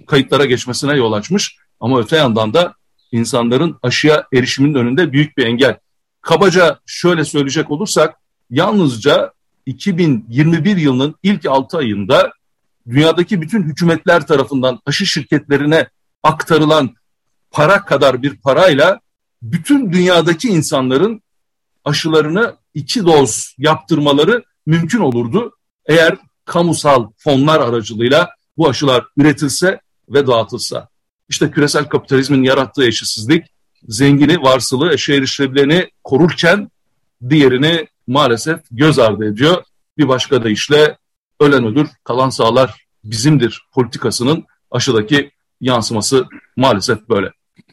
kayıtlara 0.08 0.46
geçmesine 0.46 0.96
yol 0.96 1.14
açmış. 1.14 1.58
Ama 1.80 2.00
öte 2.00 2.18
yandan 2.18 2.54
da 2.54 2.74
insanların 3.12 3.78
aşıya 3.84 4.28
erişiminin 4.34 4.76
önünde 4.76 5.12
büyük 5.12 5.38
bir 5.38 5.46
engel. 5.46 5.78
Kabaca 6.22 6.80
şöyle 6.86 7.26
söyleyecek 7.26 7.72
olursak 7.72 8.16
yalnızca 8.50 9.34
2021 9.66 10.78
yılının 10.78 11.16
ilk 11.24 11.46
6 11.46 11.78
ayında 11.78 12.32
dünyadaki 12.90 13.42
bütün 13.42 13.64
hükümetler 13.64 14.28
tarafından 14.28 14.80
aşı 14.86 15.06
şirketlerine 15.06 15.88
aktarılan 16.24 16.96
para 17.52 17.86
kadar 17.86 18.24
bir 18.24 18.36
parayla 18.38 19.00
bütün 19.42 19.94
dünyadaki 19.94 20.48
insanların 20.48 21.22
aşılarını 21.86 22.56
iki 22.74 23.06
doz 23.06 23.56
yaptırmaları 23.58 24.44
mümkün 24.66 25.00
olurdu. 25.00 25.56
Eğer 25.86 26.18
kamusal 26.46 27.08
fonlar 27.18 27.60
aracılığıyla 27.60 28.30
bu 28.58 28.70
aşılar 28.70 29.06
üretilse 29.18 29.82
ve 30.10 30.28
dağıtılsa. 30.28 30.88
İşte 31.30 31.52
küresel 31.52 31.86
kapitalizmin 31.86 32.44
yarattığı 32.44 32.86
eşitsizlik 32.86 33.46
zengini, 33.88 34.42
varsılı, 34.42 34.94
eşe 34.94 35.14
erişilebileni 35.14 35.90
korurken 36.04 36.72
diğerini 37.30 37.88
maalesef 38.10 38.60
göz 38.72 39.00
ardı 39.00 39.26
ediyor. 39.34 39.64
Bir 39.98 40.08
başka 40.08 40.44
deyişle 40.44 40.98
ölen 41.40 41.66
ölür, 41.66 41.88
kalan 42.04 42.30
sağlar 42.30 42.86
bizimdir 43.04 43.62
politikasının 43.74 44.46
aşıdaki 44.72 45.32
yansıması 45.62 46.26
maalesef 46.56 47.10
böyle. 47.10 47.28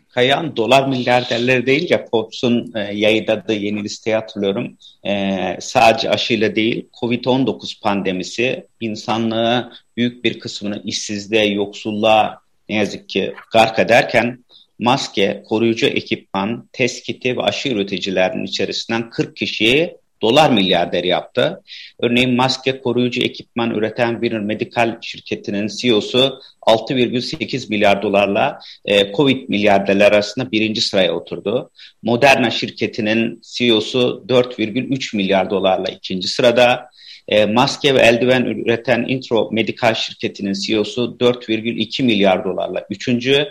Kayan 0.09 0.57
dolar 0.57 0.89
milyarderleri 0.89 1.67
deyince 1.67 2.07
Forbes'un 2.11 2.73
e, 2.75 2.81
yayınladığı 2.81 3.53
yeni 3.53 3.85
listeyi 3.85 4.17
hatırlıyorum. 4.17 4.77
E, 5.07 5.57
sadece 5.61 6.11
aşıyla 6.11 6.57
değil 6.57 6.89
COVID-19 7.01 7.81
pandemisi 7.81 8.67
insanlığı 8.81 9.73
büyük 9.97 10.25
bir 10.25 10.41
kısmını 10.41 10.83
işsizliğe, 10.85 11.47
yoksulluğa 11.47 12.41
ne 12.69 12.77
yazık 12.77 13.09
ki 13.09 13.35
gark 13.53 13.79
ederken 13.79 14.45
maske, 14.79 15.43
koruyucu 15.49 15.87
ekipman, 15.87 16.69
test 16.73 17.03
kiti 17.03 17.37
ve 17.37 17.43
aşı 17.43 17.69
üreticilerinin 17.69 18.45
içerisinden 18.45 19.11
40 19.11 19.37
kişiyi 19.37 19.97
dolar 20.23 20.51
milyarderi 20.51 21.09
yaptı. 21.09 21.63
Örneğin 22.01 22.37
maske 22.37 22.81
koruyucu 22.81 23.23
ekipman 23.23 23.71
üreten 23.71 24.13
Winner 24.13 24.41
Medical 24.41 24.99
şirketinin 25.01 25.67
CEO'su 25.67 26.41
6,8 26.63 27.71
milyar 27.71 28.03
dolarla 28.03 28.59
e, 28.85 29.13
Covid 29.13 29.49
milyarderler 29.49 30.13
arasında 30.13 30.53
birinci 30.53 30.81
sıraya 30.81 31.15
oturdu. 31.15 31.71
Moderna 32.03 32.51
şirketinin 32.51 33.41
CEO'su 33.43 34.25
4,3 34.29 35.17
milyar 35.17 35.51
dolarla 35.51 35.89
ikinci 35.89 36.29
sırada. 36.29 36.91
E, 37.29 37.47
maske 37.47 37.95
ve 37.95 37.99
eldiven 37.99 38.45
üreten 38.45 39.05
Intro 39.09 39.51
Medical 39.53 39.95
şirketinin 39.95 40.53
CEO'su 40.53 41.17
4,2 41.21 42.03
milyar 42.03 42.45
dolarla 42.45 42.87
üçüncü 42.91 43.47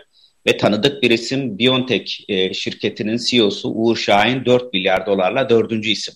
ve 0.47 0.57
tanıdık 0.57 1.03
bir 1.03 1.11
isim 1.11 1.59
BioNTech 1.59 2.29
e, 2.29 2.53
şirketinin 2.53 3.17
CEO'su 3.17 3.69
Uğur 3.69 3.97
Şahin 3.97 4.45
4 4.45 4.73
milyar 4.73 5.05
dolarla 5.05 5.49
dördüncü 5.49 5.89
isim. 5.89 6.15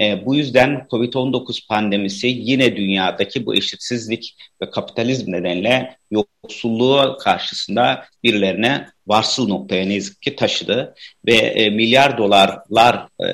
E, 0.00 0.26
bu 0.26 0.34
yüzden 0.34 0.86
COVID-19 0.90 1.66
pandemisi 1.66 2.26
yine 2.26 2.76
dünyadaki 2.76 3.46
bu 3.46 3.54
eşitsizlik 3.54 4.36
ve 4.62 4.70
kapitalizm 4.70 5.32
nedeniyle 5.32 5.96
yoksulluğu 6.10 7.16
karşısında 7.20 8.04
birilerine 8.24 8.88
varsıl 9.06 9.48
noktaya 9.48 9.84
ne 9.84 9.94
yazık 9.94 10.22
ki 10.22 10.36
taşıdı 10.36 10.94
ve 11.26 11.34
e, 11.34 11.70
milyar 11.70 12.18
dolarlar 12.18 12.96
e, 12.96 13.26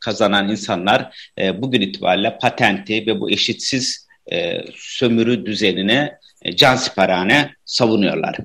kazanan 0.00 0.48
insanlar 0.48 1.30
e, 1.38 1.62
bugün 1.62 1.80
itibariyle 1.80 2.38
patenti 2.38 3.06
ve 3.06 3.20
bu 3.20 3.30
eşitsiz 3.30 4.08
e, 4.32 4.64
sömürü 4.74 5.46
düzenini 5.46 6.12
e, 6.42 6.56
cansiparane 6.56 7.50
savunuyorlar. 7.64 8.36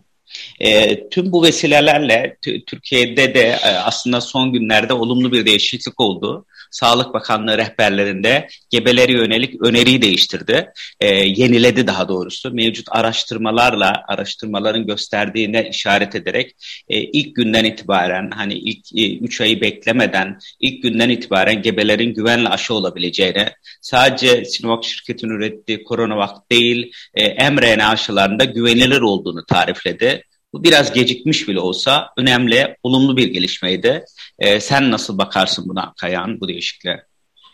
E, 0.60 1.10
tüm 1.10 1.32
bu 1.32 1.44
vesilelerle 1.44 2.38
Türkiye'de 2.42 3.36
de 3.36 3.40
e, 3.40 3.68
aslında 3.68 4.22
son 4.22 4.54
günlerde 4.54 4.94
olumlu 4.94 5.32
bir 5.32 5.46
değişiklik 5.46 6.00
oldu. 6.00 6.46
Sağlık 6.74 7.14
Bakanlığı 7.14 7.58
rehberlerinde 7.58 8.48
gebeleri 8.70 9.12
yönelik 9.12 9.62
öneriyi 9.62 10.02
değiştirdi. 10.02 10.72
E, 11.00 11.08
yeniledi 11.16 11.88
daha 11.88 12.08
doğrusu. 12.08 12.54
Mevcut 12.54 12.88
araştırmalarla, 12.92 14.04
araştırmaların 14.08 14.88
gösterdiğine 14.88 15.70
işaret 15.70 16.16
ederek 16.16 16.56
e, 16.90 16.98
ilk 17.02 17.36
günden 17.36 17.64
itibaren 17.64 18.32
hani 18.32 18.54
ilk 18.54 18.86
3 19.24 19.42
e, 19.42 19.44
ayı 19.44 19.62
beklemeden 19.62 20.40
ilk 20.60 20.84
günden 20.84 21.10
itibaren 21.10 21.62
gebelerin 21.62 22.14
güvenle 22.14 22.50
aşı 22.50 22.74
olabileceğine 22.74 23.54
sadece 23.82 24.46
Sinovac 24.46 24.86
şirketinin 24.86 25.34
ürettiği 25.34 25.84
koronavak 25.84 26.52
değil 26.52 26.92
e, 27.16 27.50
mRNA 27.50 27.90
aşılarında 27.90 28.44
güvenilir 28.44 29.02
olduğunu 29.02 29.46
tarifledi. 29.46 30.23
Bu 30.54 30.64
biraz 30.64 30.94
gecikmiş 30.94 31.48
bile 31.48 31.60
olsa 31.60 32.10
önemli, 32.18 32.78
olumlu 32.84 33.18
bir 33.18 33.28
gelişmeydi. 33.28 34.06
E, 34.40 34.60
sen 34.60 34.92
nasıl 34.92 35.18
bakarsın 35.18 35.70
buna 35.70 35.94
Kayan, 36.02 36.40
bu 36.40 36.48
değişikliğe? 36.48 37.04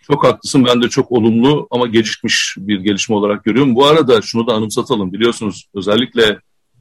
Çok 0.07 0.23
haklısın. 0.23 0.65
Ben 0.65 0.83
de 0.83 0.89
çok 0.89 1.11
olumlu 1.11 1.67
ama 1.71 1.87
gecikmiş 1.87 2.55
bir 2.57 2.79
gelişme 2.79 3.15
olarak 3.15 3.43
görüyorum. 3.43 3.75
Bu 3.75 3.85
arada 3.85 4.21
şunu 4.21 4.47
da 4.47 4.53
anımsatalım. 4.53 5.13
Biliyorsunuz 5.13 5.65
özellikle 5.75 6.23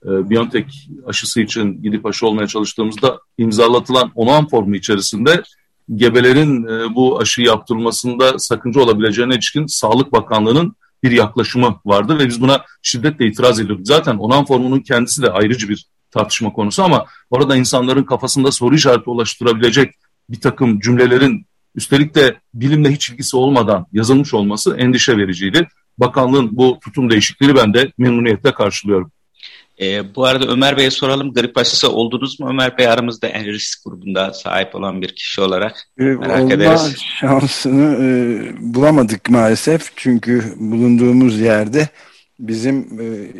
e, 0.04 0.30
BioNTech 0.30 0.66
aşısı 1.06 1.40
için 1.40 1.82
gidip 1.82 2.06
aşı 2.06 2.26
olmaya 2.26 2.46
çalıştığımızda 2.46 3.18
imzalatılan 3.38 4.12
onan 4.14 4.48
formu 4.48 4.76
içerisinde 4.76 5.42
gebelerin 5.96 6.66
e, 6.66 6.94
bu 6.94 7.20
aşı 7.20 7.42
yaptırılmasında 7.42 8.38
sakınca 8.38 8.80
olabileceğine 8.80 9.34
ilişkin 9.34 9.66
Sağlık 9.66 10.12
Bakanlığı'nın 10.12 10.76
bir 11.02 11.10
yaklaşımı 11.10 11.80
vardı 11.84 12.18
ve 12.18 12.26
biz 12.26 12.40
buna 12.40 12.64
şiddetle 12.82 13.26
itiraz 13.26 13.60
ediyorduk. 13.60 13.86
Zaten 13.86 14.16
onan 14.16 14.44
formunun 14.44 14.80
kendisi 14.80 15.22
de 15.22 15.30
ayrıcı 15.30 15.68
bir 15.68 15.86
tartışma 16.10 16.52
konusu 16.52 16.82
ama 16.82 17.06
orada 17.30 17.56
insanların 17.56 18.02
kafasında 18.02 18.52
soru 18.52 18.74
işareti 18.74 19.10
ulaştırabilecek 19.10 19.94
bir 20.30 20.40
takım 20.40 20.80
cümlelerin 20.80 21.46
üstelik 21.74 22.14
de 22.14 22.36
bilimle 22.54 22.92
hiç 22.92 23.10
ilgisi 23.10 23.36
olmadan 23.36 23.86
yazılmış 23.92 24.34
olması 24.34 24.76
endişe 24.76 25.16
vericiydi. 25.16 25.68
Bakanlığın 25.98 26.56
bu 26.56 26.78
tutum 26.84 27.10
değişikliğini 27.10 27.56
ben 27.56 27.74
de 27.74 27.92
memnuniyetle 27.98 28.54
karşılıyorum. 28.54 29.12
E, 29.80 30.14
bu 30.14 30.24
arada 30.26 30.46
Ömer 30.46 30.76
Bey'e 30.76 30.90
soralım. 30.90 31.32
Grip 31.32 31.58
aşısı 31.58 31.92
oldunuz 31.92 32.40
mu? 32.40 32.48
Ömer 32.48 32.78
Bey 32.78 32.88
aramızda 32.88 33.26
en 33.26 33.46
risk 33.46 33.84
grubunda 33.84 34.32
sahip 34.32 34.74
olan 34.74 35.02
bir 35.02 35.14
kişi 35.14 35.40
olarak 35.40 35.88
e, 36.00 36.04
merak 36.04 36.40
Olma 36.40 36.54
ederiz. 36.54 36.96
şansını 37.20 38.04
e, 38.04 38.74
bulamadık 38.74 39.30
maalesef. 39.30 39.90
Çünkü 39.96 40.54
bulunduğumuz 40.56 41.40
yerde 41.40 41.88
bizim 42.38 43.00
e, 43.00 43.30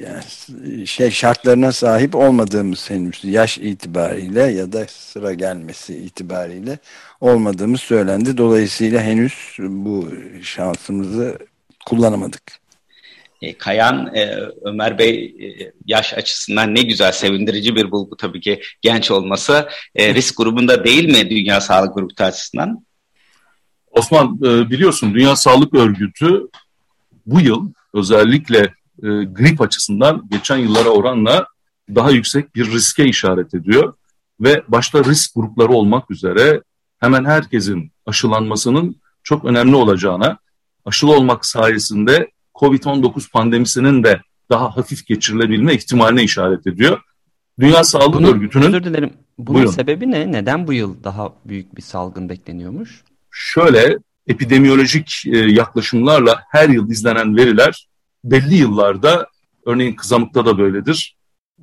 yani 0.00 0.86
şey 0.86 1.10
şartlarına 1.10 1.72
sahip 1.72 2.14
olmadığımız 2.14 2.90
henüz 2.90 3.24
yaş 3.24 3.58
itibariyle 3.58 4.42
ya 4.42 4.72
da 4.72 4.86
sıra 4.88 5.32
gelmesi 5.32 5.96
itibariyle 5.96 6.78
olmadığımız 7.20 7.80
söylendi. 7.80 8.36
Dolayısıyla 8.38 9.02
henüz 9.02 9.56
bu 9.58 10.08
şansımızı 10.42 11.38
kullanamadık. 11.86 12.42
E, 13.42 13.58
Kayan, 13.58 14.14
e, 14.14 14.36
Ömer 14.62 14.98
Bey 14.98 15.24
e, 15.24 15.72
yaş 15.86 16.14
açısından 16.14 16.74
ne 16.74 16.82
güzel 16.82 17.12
sevindirici 17.12 17.76
bir 17.76 17.90
bulgu 17.90 18.16
tabii 18.16 18.40
ki 18.40 18.60
genç 18.82 19.10
olması. 19.10 19.68
E, 19.94 20.14
risk 20.14 20.36
grubunda 20.36 20.84
değil 20.84 21.04
mi 21.04 21.30
Dünya 21.30 21.60
Sağlık 21.60 21.94
Grubu 21.94 22.12
açısından? 22.18 22.84
Osman 23.90 24.38
e, 24.44 24.70
biliyorsun 24.70 25.14
Dünya 25.14 25.36
Sağlık 25.36 25.74
Örgütü 25.74 26.48
bu 27.26 27.40
yıl 27.40 27.72
özellikle 27.94 28.58
e, 29.02 29.08
grip 29.24 29.60
açısından 29.60 30.28
geçen 30.30 30.56
yıllara 30.56 30.88
oranla 30.88 31.46
daha 31.94 32.10
yüksek 32.10 32.54
bir 32.54 32.72
riske 32.72 33.04
işaret 33.04 33.54
ediyor. 33.54 33.94
Ve 34.40 34.62
başta 34.68 35.04
risk 35.04 35.34
grupları 35.34 35.72
olmak 35.72 36.10
üzere 36.10 36.62
hemen 37.00 37.24
herkesin 37.24 37.92
aşılanmasının 38.06 38.96
çok 39.22 39.44
önemli 39.44 39.76
olacağına, 39.76 40.38
aşılı 40.84 41.12
olmak 41.12 41.46
sayesinde 41.46 42.30
COVID-19 42.54 43.30
pandemisinin 43.30 44.04
de 44.04 44.20
daha 44.50 44.76
hafif 44.76 45.06
geçirilebilme 45.06 45.74
ihtimaline 45.74 46.22
işaret 46.22 46.66
ediyor. 46.66 47.00
Dünya 47.60 47.84
Sağlık 47.84 48.14
Bunu, 48.14 48.28
Örgütü'nün... 48.28 48.66
Özür 48.66 48.84
dilerim. 48.84 49.12
Bunun 49.38 49.54
buyurun. 49.54 49.70
sebebi 49.70 50.10
ne? 50.10 50.32
Neden 50.32 50.66
bu 50.66 50.72
yıl 50.72 51.04
daha 51.04 51.32
büyük 51.44 51.76
bir 51.76 51.82
salgın 51.82 52.28
bekleniyormuş? 52.28 53.04
Şöyle, 53.30 53.98
epidemiyolojik 54.26 55.22
e, 55.26 55.38
yaklaşımlarla 55.38 56.42
her 56.50 56.68
yıl 56.68 56.90
izlenen 56.90 57.36
veriler 57.36 57.88
belli 58.24 58.54
yıllarda, 58.54 59.26
örneğin 59.66 59.94
kızamıkta 59.94 60.46
da 60.46 60.58
böyledir, 60.58 61.16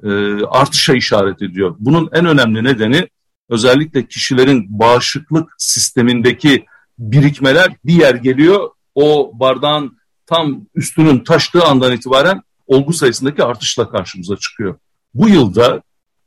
e, 0.03 0.09
artışa 0.45 0.93
işaret 0.93 1.41
ediyor. 1.41 1.75
Bunun 1.79 2.09
en 2.13 2.25
önemli 2.25 2.63
nedeni 2.63 3.07
özellikle 3.49 4.07
kişilerin 4.07 4.79
bağışıklık 4.79 5.53
sistemindeki 5.57 6.65
birikmeler 6.99 7.75
bir 7.85 7.93
yer 7.93 8.15
geliyor, 8.15 8.69
o 8.95 9.31
bardağın 9.33 9.97
tam 10.25 10.65
üstünün 10.75 11.19
taştığı 11.19 11.63
andan 11.63 11.91
itibaren 11.91 12.41
olgu 12.67 12.93
sayısındaki 12.93 13.43
artışla 13.43 13.89
karşımıza 13.89 14.37
çıkıyor. 14.37 14.75
Bu 15.13 15.29
yılda 15.29 15.81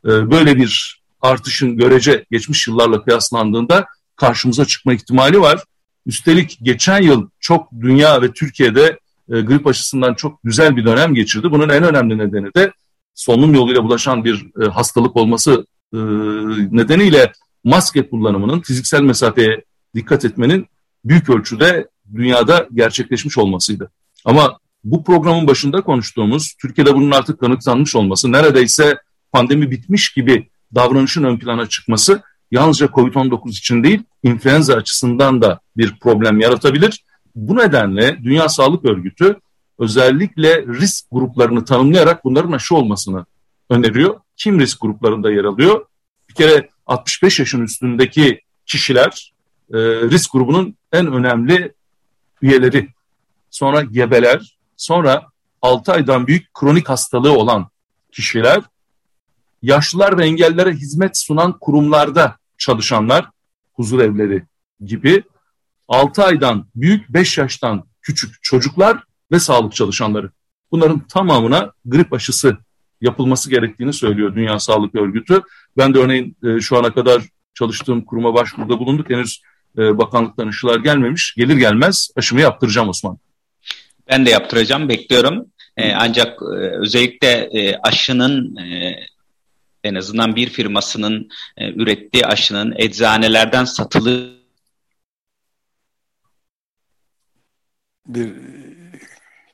e, 0.05 0.31
böyle 0.31 0.57
bir 0.57 1.03
artışın 1.21 1.77
görece 1.77 2.25
geçmiş 2.31 2.69
yıllarla 2.69 3.05
kıyaslandığında 3.05 3.87
karşımıza 4.17 4.65
çıkma 4.65 4.95
ihtimali 4.95 5.41
var. 5.41 5.65
Üstelik 6.07 6.59
geçen 6.63 7.03
yıl 7.03 7.29
çok 7.41 7.73
dünya 7.81 8.23
ve 8.23 8.33
Türkiye'de 8.33 8.99
e, 9.33 9.41
grip 9.41 9.67
aşısından 9.67 10.15
çok 10.15 10.43
güzel 10.45 10.77
bir 10.77 10.85
dönem 10.85 11.15
geçirdi. 11.15 11.51
Bunun 11.51 11.69
en 11.69 11.83
önemli 11.83 12.19
nedeni 12.19 12.55
de 12.55 12.73
solunum 13.15 13.55
yoluyla 13.55 13.85
bulaşan 13.85 14.25
bir 14.25 14.47
e, 14.63 14.65
hastalık 14.65 15.17
olması 15.17 15.67
e, 15.95 15.99
nedeniyle 16.71 17.33
maske 17.65 18.09
kullanımının, 18.09 18.61
fiziksel 18.61 19.03
mesafeye 19.03 19.65
dikkat 19.95 20.25
etmenin 20.25 20.67
büyük 21.05 21.31
ölçüde 21.31 21.89
dünyada 22.15 22.69
gerçekleşmiş 22.75 23.39
olmasıydı. 23.39 23.91
Ama 24.25 24.59
bu 24.85 25.05
programın 25.05 25.47
başında 25.47 25.81
konuştuğumuz 25.81 26.55
Türkiye'de 26.61 26.95
bunun 26.95 27.11
artık 27.11 27.41
kanıtlanmış 27.41 27.97
olması, 27.97 28.33
neredeyse 28.33 28.99
pandemi 29.33 29.71
bitmiş 29.71 30.13
gibi 30.13 30.49
davranışın 30.75 31.25
ön 31.25 31.39
plana 31.39 31.69
çıkması 31.69 32.23
yalnızca 32.51 32.87
COVID-19 32.87 33.49
için 33.51 33.85
değil, 33.85 34.03
influenza 34.23 34.75
açısından 34.75 35.43
da 35.43 35.61
bir 35.77 35.99
problem 35.99 36.41
yaratabilir. 36.41 37.05
Bu 37.35 37.57
nedenle 37.57 38.19
Dünya 38.25 38.49
Sağlık 38.49 38.85
Örgütü 38.85 39.37
özellikle 39.79 40.67
risk 40.67 41.07
gruplarını 41.13 41.65
tanımlayarak 41.65 42.25
bunların 42.25 42.53
aşı 42.53 42.75
olmasını 42.75 43.27
öneriyor. 43.71 44.21
Kim 44.37 44.61
risk 44.61 44.81
gruplarında 44.81 45.31
yer 45.31 45.45
alıyor? 45.45 45.87
Bir 46.29 46.35
kere 46.35 46.69
65 46.87 47.39
yaşın 47.39 47.63
üstündeki 47.63 48.41
kişiler 48.67 49.33
e, 49.73 49.79
risk 49.79 50.33
grubunun 50.33 50.77
en 50.93 51.13
önemli 51.13 51.73
üyeleri. 52.43 52.89
Sonra 53.51 53.83
gebeler, 53.83 54.59
sonra 54.77 55.27
6 55.63 55.93
aydan 55.93 56.27
büyük 56.27 56.55
kronik 56.55 56.89
hastalığı 56.89 57.33
olan 57.33 57.69
kişiler, 58.13 58.63
yaşlılar 59.65 60.19
ve 60.19 60.25
engellilere 60.27 60.73
hizmet 60.73 61.17
sunan 61.17 61.59
kurumlarda 61.59 62.37
çalışanlar, 62.59 63.29
huzur 63.73 64.01
evleri 64.01 64.43
gibi 64.85 65.23
6 65.89 66.25
aydan 66.25 66.67
büyük 66.75 67.09
5 67.09 67.39
yaştan 67.39 67.85
küçük 68.03 68.43
çocuklar 68.43 69.03
ve 69.33 69.41
sağlık 69.41 69.75
çalışanları. 69.75 70.31
Bunların 70.73 71.01
tamamına 71.01 71.73
grip 71.85 72.13
aşısı 72.13 72.57
yapılması 73.01 73.51
gerektiğini 73.51 73.93
söylüyor 73.93 74.35
Dünya 74.35 74.59
Sağlık 74.59 74.95
Örgütü. 74.95 75.43
Ben 75.77 75.95
de 75.95 75.99
örneğin 75.99 76.37
e, 76.45 76.61
şu 76.61 76.79
ana 76.79 76.95
kadar 76.95 77.23
çalıştığım 77.55 78.05
kuruma 78.05 78.35
başvuruda 78.35 78.79
bulunduk. 78.79 79.11
Henüz 79.11 79.43
e, 79.79 79.99
bakanlıktan 79.99 80.49
aşılar 80.49 80.81
gelmemiş. 80.81 81.35
Gelir 81.37 81.57
gelmez 81.57 82.11
aşımı 82.17 82.41
yaptıracağım 82.41 82.89
Osman. 82.89 83.19
Ben 84.09 84.27
de 84.27 84.31
yaptıracağım, 84.31 84.89
bekliyorum. 84.89 85.47
E, 85.77 85.93
ancak 85.93 86.43
e, 86.43 86.57
özellikle 86.57 87.51
aşının 87.83 88.57
en 89.85 89.95
azından 89.95 90.37
bir 90.37 90.49
firmasının 90.49 91.29
e, 91.57 91.73
ürettiği 91.73 92.27
aşının 92.27 92.75
eczanelerden 92.77 93.65
satılığı 93.65 94.35
bir 98.07 98.33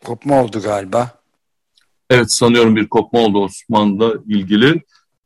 kopma 0.04 0.42
oldu 0.42 0.62
galiba. 0.62 1.10
Evet 2.10 2.32
sanıyorum 2.32 2.76
bir 2.76 2.88
kopma 2.88 3.20
oldu 3.20 3.44
Osman'la 3.44 4.14
ilgili. 4.26 4.68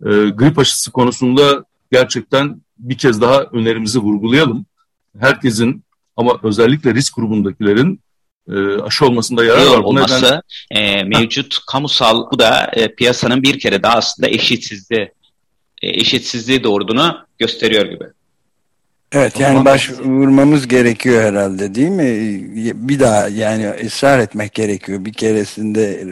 E, 0.00 0.10
grip 0.30 0.58
aşısı 0.58 0.92
konusunda 0.92 1.64
gerçekten 1.92 2.60
bir 2.78 2.98
kez 2.98 3.20
daha 3.20 3.42
önerimizi 3.42 3.98
vurgulayalım. 3.98 4.66
Herkesin 5.18 5.84
ama 6.16 6.40
özellikle 6.42 6.94
risk 6.94 7.14
grubundakilerin 7.14 8.00
e, 8.52 8.82
aşı 8.82 9.06
olmasında 9.06 9.44
yarar 9.44 9.66
var. 9.66 9.78
olması 9.78 10.24
neden... 10.24 10.40
e, 10.70 11.04
mevcut 11.04 11.58
kamusal 11.66 12.30
bu 12.32 12.38
da 12.38 12.70
e, 12.72 12.94
piyasanın 12.94 13.42
bir 13.42 13.58
kere 13.58 13.82
daha 13.82 13.94
aslında 13.94 14.28
eşitsizliği 14.28 15.12
e, 15.82 15.88
eşitsizliği 15.88 16.64
doğurduğunu 16.64 17.26
gösteriyor 17.38 17.86
gibi. 17.86 18.04
Evet 19.14 19.40
yani 19.40 19.64
başvurmamız 19.64 20.68
gerekiyor 20.68 21.22
herhalde 21.22 21.74
değil 21.74 21.88
mi? 21.88 22.40
Bir 22.88 23.00
daha 23.00 23.28
yani 23.28 23.72
ısrar 23.86 24.18
etmek 24.18 24.54
gerekiyor. 24.54 25.04
Bir 25.04 25.12
keresinde 25.12 26.04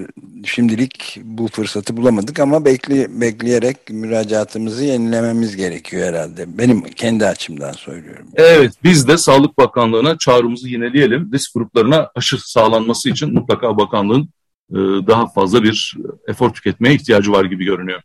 şimdilik 0.45 1.21
bu 1.25 1.49
fırsatı 1.49 1.97
bulamadık 1.97 2.41
ama 2.41 2.65
bekle, 2.65 3.21
bekleyerek 3.21 3.77
müracaatımızı 3.91 4.85
yenilememiz 4.85 5.57
gerekiyor 5.57 6.09
herhalde. 6.09 6.59
Benim 6.59 6.83
kendi 6.83 7.27
açımdan 7.27 7.73
söylüyorum. 7.73 8.27
Evet 8.35 8.73
biz 8.85 9.09
de 9.09 9.19
Sağlık 9.19 9.59
Bakanlığı'na 9.59 10.19
çağrımızı 10.19 10.69
yineleyelim. 10.69 11.31
Risk 11.33 11.55
gruplarına 11.55 12.11
aşı 12.15 12.51
sağlanması 12.51 13.11
için 13.11 13.35
mutlaka 13.35 13.77
bakanlığın 13.77 14.29
e, 14.71 14.77
daha 15.07 15.27
fazla 15.27 15.63
bir 15.63 15.97
efor 16.29 16.51
tüketmeye 16.51 16.95
ihtiyacı 16.95 17.33
var 17.33 17.45
gibi 17.45 17.65
görünüyor. 17.65 18.03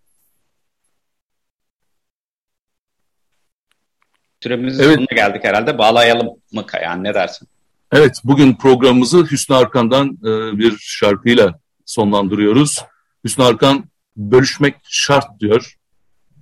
Süremizin 4.43 4.83
evet. 4.83 4.95
sonuna 4.95 5.15
geldik 5.15 5.43
herhalde. 5.43 5.77
Bağlayalım 5.77 6.27
mı 6.51 6.65
yani 6.83 7.03
ne 7.03 7.13
dersin? 7.13 7.47
Evet 7.91 8.21
bugün 8.23 8.53
programımızı 8.55 9.25
Hüsnü 9.31 9.55
Arkan'dan 9.55 10.07
e, 10.07 10.57
bir 10.57 10.77
şarkıyla 10.79 11.59
sonlandırıyoruz. 11.85 12.85
Hüsnü 13.23 13.43
Arkan 13.43 13.85
bölüşmek 14.17 14.75
şart 14.83 15.39
diyor. 15.39 15.77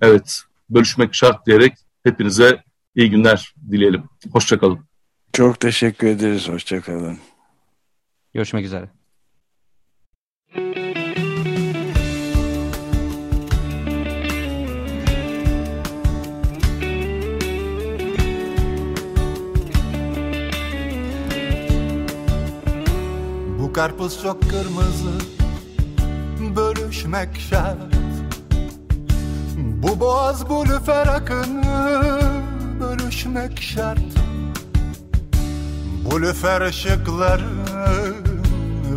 Evet 0.02 0.40
bölüşmek 0.70 1.14
şart 1.14 1.46
diyerek 1.46 1.72
hepinize 2.04 2.62
iyi 2.94 3.10
günler 3.10 3.54
dileyelim. 3.70 4.04
Hoşçakalın. 4.32 4.78
Çok 5.32 5.60
teşekkür 5.60 6.06
ederiz. 6.06 6.48
Hoşçakalın. 6.48 7.18
Görüşmek 8.34 8.64
üzere. 8.64 8.88
Karpuz 23.76 24.22
çok 24.22 24.42
kırmızı 24.42 25.18
Bölüşmek 26.56 27.28
şart. 27.50 27.76
Bu 29.56 30.00
boğaz 30.00 30.50
bu 30.50 30.64
lüfer 30.64 31.06
akını 31.06 32.20
Bölüşmek 32.80 33.62
şart. 33.62 33.98
Bu 36.04 36.22
lüfer 36.22 36.60
ışıkları 36.60 37.48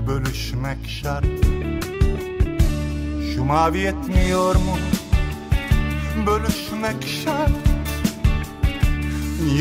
Bölüşmek 0.07 0.87
şart. 0.87 1.25
Şu 3.35 3.43
mavi 3.43 3.79
yetmiyor 3.79 4.55
mu? 4.55 4.77
Bölüşmek 6.27 7.07
şart. 7.23 7.51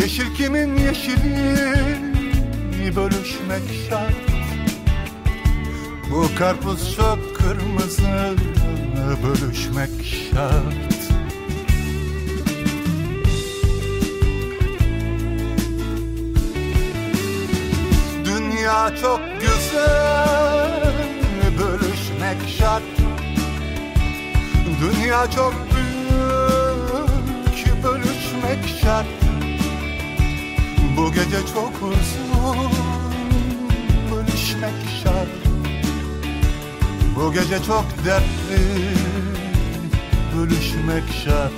Yeşil 0.00 0.35
kimin 0.35 0.76
yeşili? 0.76 1.59
Bölüşmek 2.96 3.62
şart 3.90 4.28
bu 6.11 6.27
karpuz 6.38 6.97
çok 6.97 7.37
kırmızı 7.37 8.37
Bölüşmek 9.23 9.90
şart. 10.05 10.99
Dünya 18.25 18.97
çok 19.03 19.21
güzel 19.40 20.92
Bölüşmek 21.59 22.49
şart. 22.59 22.83
Dünya 24.81 25.31
çok 25.31 25.55
büyük 25.75 25.88
Bölüşmek 27.85 28.81
şart. 28.83 29.07
Bu 30.97 31.12
gece 31.12 31.47
çok 31.55 31.73
uzun 31.83 32.71
Bölüşmek 34.12 34.75
şart 35.05 35.17
bu 37.20 37.33
gece 37.33 37.62
çok 37.62 37.85
dertli 38.07 38.78
Bölüşmek 40.37 41.02
şart. 41.24 41.52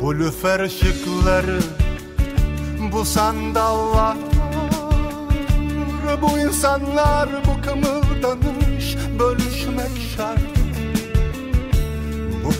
Bu 0.00 0.18
lüfer 0.18 0.60
ışıkları 0.60 1.60
Bu 2.92 3.04
sandallar 3.04 4.16
Bu 6.22 6.38
insanlar 6.38 7.28
Bu 7.46 7.62
kımıldanış 7.62 8.51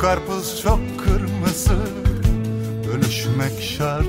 karpuz 0.02 0.62
çok 0.62 0.80
kırmızı 1.04 1.78
Bölüşmek 2.86 3.62
şart. 3.62 4.06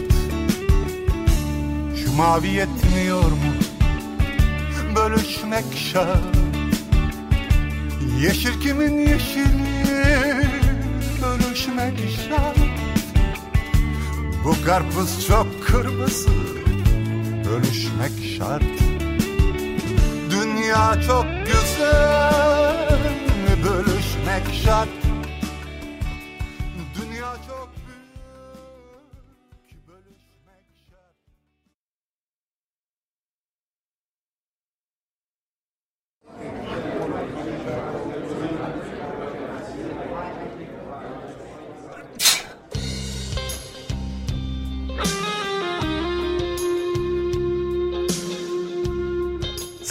Şu 2.03 2.13
mavi 2.13 2.47
yetmiyor 2.47 3.31
mu? 3.31 3.53
Bölüşmek 4.95 5.65
şart. 5.75 6.35
Yeşil 8.21 8.61
kimin 8.61 8.99
yeşili? 8.99 10.49
Bölüşmek 11.21 11.97
şart. 12.27 12.57
Bu 14.45 14.65
karpuz 14.65 15.27
çok 15.27 15.67
kırmızı 15.67 16.29
Bölüşmek 17.45 18.37
şart. 18.37 18.63
Dünya 20.31 21.01
çok 21.07 21.25
güzel 21.45 22.99
Bölüşmek 23.63 24.55
şart 24.65 25.02